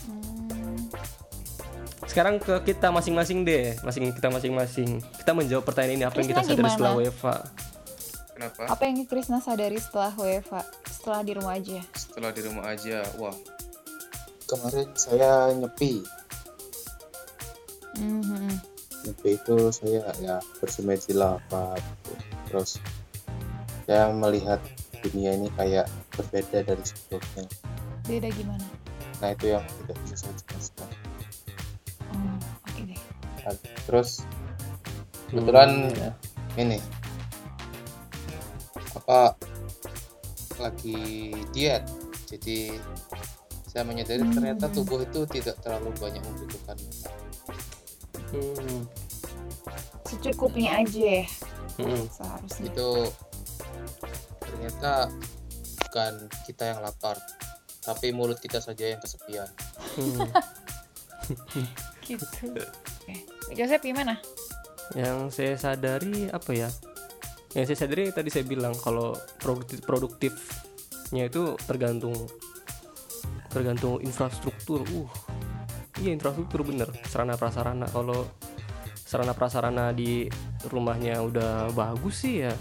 Hmm. 0.02 0.76
Sekarang 2.02 2.36
ke 2.36 2.58
kita 2.66 2.90
masing-masing 2.90 3.46
deh, 3.46 3.78
masing 3.80 4.10
kita 4.10 4.28
masing-masing. 4.28 4.98
Kita 5.16 5.30
menjawab 5.32 5.62
pertanyaan 5.62 5.96
ini 5.96 6.04
apa 6.04 6.16
yang 6.18 6.28
kita 6.28 6.42
Krisna 6.42 6.50
sadari 6.50 6.58
gimana? 6.60 6.74
setelah 6.74 6.94
WFA. 6.98 7.36
kenapa 8.32 8.60
Apa 8.66 8.82
yang 8.82 8.96
Krisna 9.06 9.38
sadari 9.38 9.78
setelah 9.78 10.12
WFA? 10.12 10.62
Setelah 10.90 11.20
di 11.22 11.32
rumah 11.32 11.54
aja? 11.54 11.78
setelah 11.94 12.28
di 12.30 12.42
rumah 12.44 12.64
aja 12.68 13.00
wah 13.16 13.32
kemarin 14.52 14.88
saya 14.92 15.48
nyepi 15.56 16.04
Mhm. 17.96 18.52
nyepi 19.04 19.30
itu 19.34 19.56
saya 19.68 20.12
ya 20.20 20.36
bersemedi 20.60 21.12
lah 21.12 21.36
apa 21.36 21.76
gitu. 21.76 22.12
terus 22.48 22.70
saya 23.84 24.12
melihat 24.12 24.60
dunia 25.02 25.34
ini 25.34 25.48
kayak 25.56 25.88
berbeda 26.14 26.62
dari 26.62 26.84
sebelumnya 26.84 27.44
Beda 28.02 28.28
gimana? 28.28 28.66
Nah 29.22 29.30
itu 29.30 29.54
yang 29.54 29.62
tidak 29.62 29.94
bisa 30.02 30.16
saya 30.18 30.34
jelaskan. 30.34 30.90
Oh, 32.10 32.34
oke 32.66 32.80
deh. 32.82 32.98
Nah, 33.46 33.54
terus 33.86 34.26
Kebetulan 35.30 35.70
Hmm, 35.88 35.94
ya. 35.96 36.10
ini 36.58 36.78
apa 38.92 39.32
lagi 40.58 41.30
diet, 41.54 41.86
jadi 42.28 42.76
saya 43.72 43.88
menyadari 43.88 44.20
Hmm. 44.20 44.36
ternyata 44.36 44.68
tubuh 44.68 45.00
itu 45.00 45.24
tidak 45.32 45.56
terlalu 45.64 45.88
banyak 45.96 46.20
membutuhkan. 46.20 46.76
Hmm, 48.32 48.80
Secukupnya 50.04 50.84
aja 50.84 51.24
ya 51.24 51.24
hmm. 51.80 52.04
seharusnya. 52.12 52.68
Itu 52.68 52.88
ternyata 54.44 55.08
bukan 55.88 56.12
kita 56.44 56.76
yang 56.76 56.78
lapar, 56.84 57.16
tapi 57.80 58.12
mulut 58.12 58.36
kita 58.36 58.60
saja 58.60 58.92
yang 58.92 59.00
kesepian. 59.00 59.48
Hmm. 59.96 60.28
Gitu. 62.02 62.26
Oke. 62.50 63.14
Joseph 63.54 63.86
gimana? 63.86 64.18
yang 64.92 65.32
saya 65.32 65.56
sadari 65.56 66.28
apa 66.28 66.52
ya 66.52 66.68
yang 67.52 67.64
saya 67.68 67.78
sadari 67.84 68.12
tadi 68.12 68.28
saya 68.32 68.44
bilang 68.44 68.72
kalau 68.80 69.16
produktif 69.40 69.84
produktifnya 69.84 71.28
itu 71.28 71.56
tergantung 71.68 72.16
tergantung 73.52 74.00
infrastruktur. 74.00 74.82
Uh 74.90 75.08
iya 76.00 76.16
infrastruktur 76.16 76.64
bener. 76.66 76.88
Sarana 77.06 77.36
prasarana 77.38 77.86
kalau 77.86 78.26
sarana 78.96 79.36
prasarana 79.36 79.92
di 79.92 80.26
rumahnya 80.66 81.20
udah 81.20 81.70
bagus 81.76 82.24
sih 82.24 82.48
ya 82.48 82.52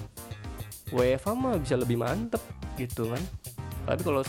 WFH 0.92 1.32
mah 1.32 1.56
bisa 1.58 1.80
lebih 1.80 1.96
mantep 1.98 2.44
gitu 2.76 3.08
kan. 3.08 3.24
Tapi 3.88 4.02
kalau 4.04 4.22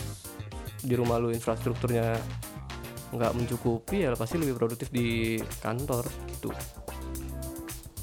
di 0.82 0.94
rumah 0.94 1.18
lu 1.18 1.34
infrastrukturnya 1.34 2.16
nggak 3.12 3.32
mencukupi 3.36 4.08
ya 4.08 4.16
pasti 4.16 4.40
lebih 4.40 4.56
produktif 4.56 4.88
di 4.88 5.36
kantor 5.60 6.06
gitu. 6.30 6.48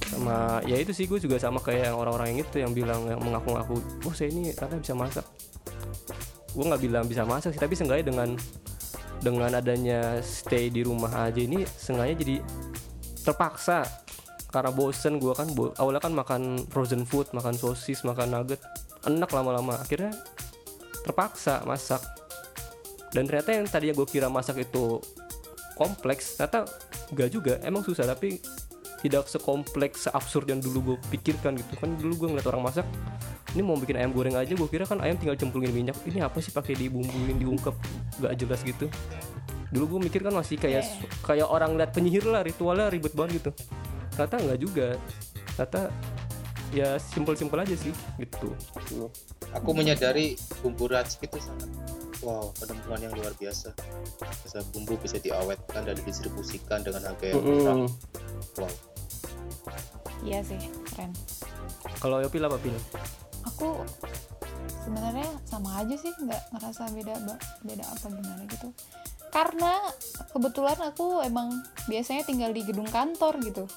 Sama 0.09 0.61
ya 0.67 0.77
itu 0.77 0.91
sih 0.93 1.07
gue 1.07 1.17
juga 1.17 1.39
sama 1.39 1.63
kayak 1.63 1.95
orang-orang 1.95 2.35
yang 2.35 2.39
itu 2.45 2.55
yang 2.61 2.71
bilang 2.75 3.07
yang 3.09 3.21
mengaku-ngaku 3.23 3.81
oh 4.05 4.13
saya 4.13 4.29
ini 4.29 4.53
karena 4.53 4.77
bisa 4.81 4.93
masak 4.93 5.25
gue 6.55 6.65
nggak 6.65 6.81
bilang 6.81 7.05
bisa 7.05 7.23
masak 7.23 7.53
sih 7.53 7.61
tapi 7.61 7.77
seenggaknya 7.77 8.09
dengan 8.09 8.29
dengan 9.19 9.51
adanya 9.51 10.23
stay 10.23 10.71
di 10.71 10.81
rumah 10.81 11.27
aja 11.27 11.39
ini 11.43 11.67
seenggaknya 11.67 12.15
jadi 12.19 12.35
terpaksa. 13.23 13.83
Karena 14.49 14.73
bosen 14.73 15.21
gue 15.21 15.29
kan 15.37 15.45
bo- 15.53 15.77
awalnya 15.77 16.01
kan 16.01 16.13
makan 16.17 16.65
frozen 16.73 17.05
food 17.05 17.29
makan 17.37 17.53
sosis 17.53 18.01
makan 18.01 18.33
nugget 18.33 18.57
enak 19.05 19.29
lama-lama. 19.29 19.77
Akhirnya 19.77 20.09
terpaksa 21.05 21.61
masak. 21.69 22.01
Dan 23.13 23.29
ternyata 23.29 23.53
yang 23.53 23.69
tadinya 23.69 23.93
gue 23.93 24.07
kira 24.09 24.25
masak 24.25 24.65
itu 24.65 24.97
kompleks 25.77 26.33
ternyata 26.39 26.65
enggak 27.13 27.29
juga. 27.29 27.53
Emang 27.61 27.85
susah 27.85 28.09
tapi 28.09 28.41
tidak 29.05 29.29
sekompleks 29.29 30.09
seabsurd 30.09 30.49
yang 30.49 30.59
dulu 30.65 30.93
gue 30.93 30.97
pikirkan 31.13 31.53
gitu. 31.53 31.77
Kan 31.77 31.93
dulu 32.01 32.25
gue 32.25 32.27
ngeliat 32.33 32.49
orang 32.49 32.73
masak 32.73 32.87
ini 33.57 33.61
mau 33.65 33.77
bikin 33.77 33.97
ayam 33.97 34.11
goreng 34.13 34.37
aja 34.37 34.53
gue 34.53 34.69
kira 34.69 34.85
kan 34.85 35.01
ayam 35.01 35.17
tinggal 35.17 35.37
cemplungin 35.37 35.73
minyak 35.73 35.97
ini 36.05 36.21
apa 36.21 36.37
sih 36.37 36.53
pakai 36.53 36.77
dibumbuin 36.77 37.37
diungkep 37.41 37.75
gak 38.21 38.33
jelas 38.37 38.61
gitu 38.61 38.85
dulu 39.69 39.97
gue 39.97 39.99
mikir 40.09 40.21
kan 40.25 40.33
masih 40.33 40.57
kayak 40.57 40.85
kayak 41.21 41.45
orang 41.45 41.77
lihat 41.77 41.93
penyihir 41.93 42.25
lah 42.25 42.41
ritualnya 42.41 42.89
ribet 42.89 43.13
banget 43.13 43.41
gitu 43.41 43.51
ternyata 44.17 44.35
nggak 44.41 44.59
juga 44.59 44.87
ternyata 45.53 45.81
ya 46.73 46.97
simpel-simpel 47.01 47.61
aja 47.61 47.75
sih 47.77 47.93
gitu 48.17 48.53
Aku 49.57 49.73
menyadari 49.73 50.37
bumbu 50.61 50.85
racik 50.85 51.25
itu 51.25 51.41
sangat 51.41 51.69
wow 52.21 52.53
penemuan 52.53 53.01
yang 53.01 53.13
luar 53.17 53.33
biasa. 53.33 53.73
Bisa 54.45 54.61
bumbu 54.69 54.93
bisa 55.01 55.17
diawetkan 55.17 55.89
dan 55.89 55.95
didistribusikan 55.97 56.85
dengan 56.85 57.09
harga 57.09 57.25
yang 57.33 57.41
murah. 57.41 57.75
Mm-mm. 57.81 57.89
Wow. 58.61 58.73
Iya 60.21 60.39
sih, 60.43 60.59
keren. 60.91 61.15
kalau 62.03 62.19
Yopil 62.19 62.43
apa 62.43 62.59
pil 62.59 62.75
Aku 63.47 63.83
sebenarnya 64.83 65.29
sama 65.45 65.83
aja 65.83 65.95
sih, 65.95 66.11
nggak 66.11 66.55
ngerasa 66.55 66.89
beda 66.91 67.15
beda 67.63 67.85
apa 67.85 68.05
gimana 68.09 68.43
gitu. 68.49 68.69
Karena 69.29 69.77
kebetulan 70.33 70.79
aku 70.81 71.21
emang 71.21 71.53
biasanya 71.85 72.25
tinggal 72.25 72.49
di 72.49 72.65
gedung 72.65 72.89
kantor 72.89 73.37
gitu. 73.45 73.69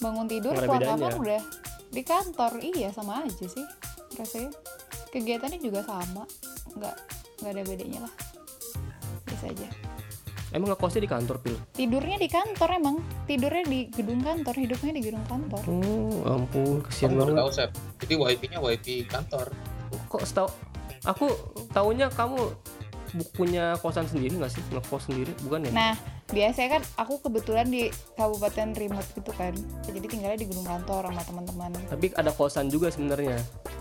Bangun 0.00 0.26
tidur, 0.28 0.56
bedanya. 0.56 0.96
kamar 0.96 1.12
udah 1.20 1.42
di 1.92 2.02
kantor. 2.02 2.52
Iya 2.60 2.90
sama 2.94 3.24
aja 3.26 3.46
sih 3.46 3.66
rasanya. 4.16 4.52
Kegiatannya 5.10 5.58
juga 5.58 5.82
sama, 5.82 6.22
nggak 6.78 6.96
nggak 7.42 7.50
ada 7.50 7.62
bedanya 7.66 8.00
lah. 8.06 8.14
Biasa 9.26 9.44
aja. 9.50 9.68
Emang 10.50 10.74
ngekosnya 10.74 11.02
di 11.06 11.10
kantor 11.10 11.36
pil 11.42 11.56
Tidurnya 11.72 12.16
di 12.18 12.28
kantor 12.28 12.68
emang, 12.74 12.96
tidurnya 13.24 13.64
di 13.66 13.80
gedung 13.88 14.20
kantor, 14.20 14.54
hidupnya 14.58 14.92
di 14.92 15.02
gedung 15.02 15.24
kantor. 15.30 15.62
oh 15.66 16.20
ampun 16.26 16.82
kesian 16.84 17.14
banget 17.14 17.34
tahu 17.38 17.50
Sep. 17.54 17.70
Jadi 18.02 18.14
wifi-nya 18.18 18.58
wifi 18.58 19.06
kantor. 19.06 19.46
kok 20.10 20.22
setahu 20.22 20.48
aku 21.02 21.26
taunya 21.70 22.06
kamu 22.12 22.38
punya 23.34 23.74
kosan 23.82 24.06
sendiri 24.06 24.38
nggak 24.38 24.52
sih 24.54 24.62
ngekos 24.70 25.10
sendiri 25.10 25.32
bukan 25.42 25.66
ya 25.66 25.70
Nah, 25.74 25.94
biasanya 26.30 26.78
kan 26.78 26.82
aku 26.96 27.18
kebetulan 27.20 27.66
di 27.66 27.90
kabupaten 28.14 28.70
remote 28.72 29.10
gitu 29.12 29.32
kan. 29.34 29.50
Jadi 29.82 30.06
tinggalnya 30.06 30.38
di 30.38 30.46
gedung 30.46 30.64
kantor 30.64 31.10
sama 31.10 31.22
teman-teman. 31.22 31.70
tapi 31.86 32.06
ada 32.14 32.30
kosan 32.30 32.66
juga 32.66 32.88
sebenarnya 32.88 33.38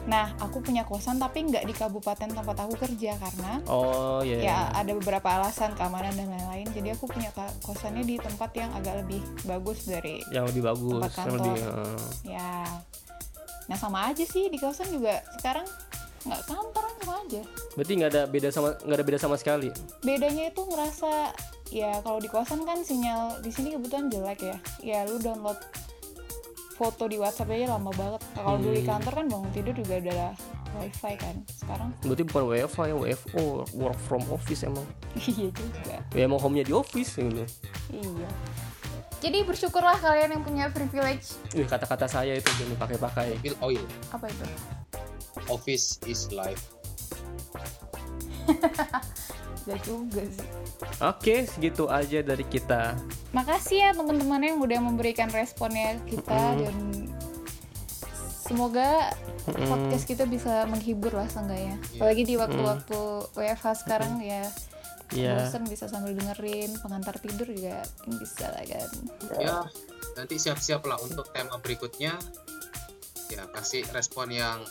Nah, 0.07 0.33
aku 0.41 0.63
punya 0.63 0.81
kosan 0.83 1.19
tapi 1.19 1.45
nggak 1.45 1.63
di 1.63 1.73
kabupaten 1.75 2.31
tempat 2.31 2.57
aku 2.57 2.73
kerja 2.79 3.13
karena 3.19 3.61
oh 3.69 4.25
iya 4.25 4.37
ya 4.41 4.57
ada 4.73 4.95
beberapa 4.95 5.27
alasan 5.29 5.75
keamanan 5.77 6.15
dan 6.17 6.25
lain-lain. 6.25 6.65
Jadi 6.73 6.89
aku 6.97 7.05
punya 7.05 7.29
kosannya 7.61 8.01
di 8.01 8.15
tempat 8.17 8.49
yang 8.55 8.71
agak 8.73 9.05
lebih 9.05 9.21
bagus 9.45 9.85
dari 9.85 10.23
yang 10.33 10.49
lebih 10.49 10.65
bagus 10.65 11.03
Tempat 11.05 11.13
yang 11.13 11.33
lebih 11.37 11.53
kantor. 11.61 11.77
eh, 11.85 11.99
ya. 12.25 12.53
Nah, 13.69 13.77
sama 13.77 14.09
aja 14.09 14.25
sih 14.25 14.49
di 14.49 14.57
kosan 14.57 14.89
juga 14.89 15.21
sekarang 15.37 15.67
nggak 16.19 16.41
kantor 16.47 16.83
kan 16.83 16.95
sama 16.99 17.13
aja. 17.23 17.41
berarti 17.77 17.91
nggak 17.95 18.11
ada 18.11 18.23
beda 18.27 18.49
sama 18.49 18.69
nggak 18.75 18.97
ada 18.97 19.05
beda 19.07 19.19
sama 19.21 19.35
sekali 19.39 19.69
bedanya 20.03 20.51
itu 20.51 20.61
ngerasa 20.67 21.31
ya 21.69 22.01
kalau 22.01 22.17
di 22.17 22.25
kosan 22.25 22.61
kan 22.63 22.81
sinyal 22.81 23.39
di 23.39 23.49
sini 23.49 23.71
kebetulan 23.71 24.09
jelek 24.09 24.39
ya. 24.41 24.57
Ya 24.81 24.99
lu 25.03 25.17
download 25.17 25.57
foto 26.73 27.05
di 27.05 27.19
WhatsApp 27.19 27.51
aja 27.51 27.75
lama 27.75 27.91
banget. 27.91 28.21
Nah, 28.33 28.41
kalau 28.41 28.57
dulu 28.57 28.71
di 28.71 28.81
Hmm. 28.81 28.91
kantor 28.95 29.13
kan 29.13 29.25
bangun 29.27 29.49
tidur 29.51 29.73
juga 29.75 29.93
udah 29.99 30.11
ada 30.11 30.29
wifi 30.75 31.13
kan. 31.15 31.35
Sekarang 31.51 31.89
berarti 32.01 32.23
bukan 32.23 32.43
WFH 32.47 32.79
ya 32.85 32.95
WFO 32.95 33.43
work 33.75 33.99
from 33.99 34.23
office 34.29 34.63
emang. 34.63 34.87
Iya 35.19 35.49
juga. 35.51 35.95
Ya 36.15 36.21
emang 36.23 36.39
home 36.39 36.55
nya 36.55 36.63
di 36.63 36.71
office 36.71 37.15
gitu. 37.15 37.43
Iya. 37.91 38.29
Jadi 39.19 39.43
bersyukurlah 39.43 39.99
kalian 39.99 40.31
yang 40.31 40.43
punya 40.47 40.71
privilege. 40.71 41.35
Wih, 41.51 41.67
kata-kata 41.67 42.07
saya 42.07 42.39
itu 42.39 42.47
jangan 42.55 42.79
dipakai-pakai. 42.79 43.35
Bill 43.43 43.59
oil. 43.59 43.83
apa 44.15 44.31
itu? 44.31 44.45
Office 45.51 45.99
is 46.07 46.31
life. 46.31 46.71
Gak 49.69 49.81
juga 49.85 50.21
sih. 50.25 50.49
Oke 50.97 51.35
segitu 51.45 51.85
aja 51.85 52.25
dari 52.25 52.45
kita. 52.49 52.97
Makasih 53.37 53.77
ya 53.85 53.89
teman-teman 53.93 54.41
yang 54.41 54.57
udah 54.57 54.79
memberikan 54.81 55.29
responnya 55.29 56.01
kita 56.09 56.33
Mm-mm. 56.33 56.61
dan 56.65 56.75
semoga 58.49 59.13
Mm-mm. 59.45 59.69
podcast 59.69 60.09
kita 60.09 60.25
bisa 60.25 60.65
menghibur 60.65 61.13
lah 61.13 61.29
seenggaknya. 61.29 61.77
Iya. 61.93 61.99
apalagi 62.01 62.23
di 62.25 62.35
waktu-waktu 62.41 62.99
WFH 63.37 63.65
sekarang 63.85 64.25
ya 64.25 64.49
ya 65.09 65.41
bosan 65.41 65.65
bisa 65.65 65.89
sambil 65.89 66.13
dengerin 66.13 66.69
pengantar 66.81 67.17
tidur 67.21 67.45
juga 67.49 67.85
bisa 68.09 68.49
lah 68.49 68.65
kan. 68.65 68.89
Ya 69.37 69.57
nanti 70.17 70.41
siap-siap 70.41 70.81
lah 70.89 70.97
untuk 71.05 71.29
tema 71.29 71.61
berikutnya. 71.61 72.17
Ya 73.29 73.45
kasih 73.53 73.85
respon 73.93 74.33
yang 74.33 74.65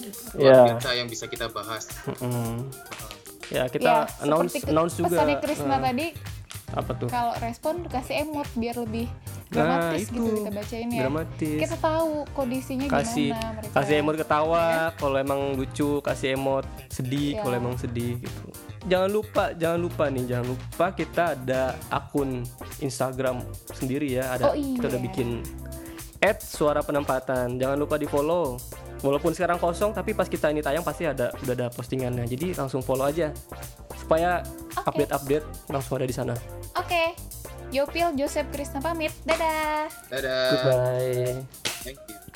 ya 0.00 0.64
luar 0.64 0.80
biasa 0.80 0.88
yang 0.96 1.08
bisa 1.12 1.28
kita 1.28 1.52
bahas. 1.52 1.92
Mm-mm. 2.08 2.64
ya 2.72 3.07
ya 3.50 3.64
kita 3.66 3.92
announce 4.20 4.52
seperti 4.52 4.60
ke- 4.60 4.70
announce 4.70 4.94
juga 4.94 5.08
pesannya 5.10 5.36
Krisna 5.38 5.70
eh, 5.70 5.80
tadi 5.82 6.06
apa 6.68 6.90
tuh 6.94 7.08
kalau 7.08 7.32
respon 7.38 7.74
kasih 7.84 8.14
emot 8.22 8.48
biar 8.54 8.76
lebih 8.78 9.08
Nah, 9.48 9.64
dramatis 9.64 10.12
gitu 10.12 10.20
itu. 10.22 10.36
kita 10.38 10.50
bacain 10.52 10.88
ya 10.90 11.00
dramatis 11.00 11.56
kita 11.58 11.76
tahu 11.80 12.10
kondisinya 12.30 12.84
kasih 12.86 13.32
gimana 13.32 13.48
mereka 13.54 13.72
kasih 13.74 13.94
emot 13.96 14.14
ketawa 14.14 14.60
Ya. 14.60 14.84
kalau 14.94 15.16
emang 15.16 15.40
lucu 15.54 15.90
kasih 15.98 16.28
emot 16.34 16.64
sedih 16.88 17.30
Ya. 17.32 17.40
kalau 17.40 17.56
emang 17.56 17.74
sedih 17.74 18.20
gitu 18.20 18.44
jangan 18.84 19.08
lupa 19.08 19.44
jangan 19.54 19.80
lupa 19.80 20.04
nih 20.06 20.24
jangan 20.26 20.46
lupa 20.46 20.86
kita 20.92 21.24
ada 21.32 21.62
akun 21.88 22.44
Instagram 22.78 23.40
sendiri 23.70 24.12
ya 24.12 24.36
ada 24.36 24.44
Oh, 24.44 24.54
iya. 24.54 24.76
kita 24.76 24.86
udah 24.90 25.00
bikin 25.02 25.28
add 26.22 26.38
suara 26.42 26.82
penempatan. 26.82 27.58
Jangan 27.58 27.76
lupa 27.78 27.96
di 27.98 28.06
follow 28.06 28.58
walaupun 29.02 29.30
sekarang 29.30 29.62
kosong 29.62 29.94
tapi 29.94 30.10
pas 30.10 30.26
kita 30.26 30.50
ini 30.50 30.58
tayang 30.58 30.82
pasti 30.82 31.06
ada 31.06 31.30
udah 31.44 31.54
ada 31.54 31.66
postingannya. 31.70 32.26
Jadi 32.26 32.54
langsung 32.58 32.82
follow 32.82 33.06
aja. 33.06 33.30
Supaya 33.94 34.42
Oke. 34.74 34.86
update 34.86 35.12
update 35.14 35.46
langsung 35.70 35.98
ada 35.98 36.06
di 36.06 36.14
sana. 36.14 36.34
Oke. 36.78 37.14
Yopil 37.68 38.16
Joseph 38.16 38.48
Krisna 38.48 38.80
pamit. 38.80 39.12
Dadah. 39.28 39.92
Dadah. 40.08 40.48
Goodbye. 40.56 41.44
Thank 41.84 42.00
you 42.08 42.27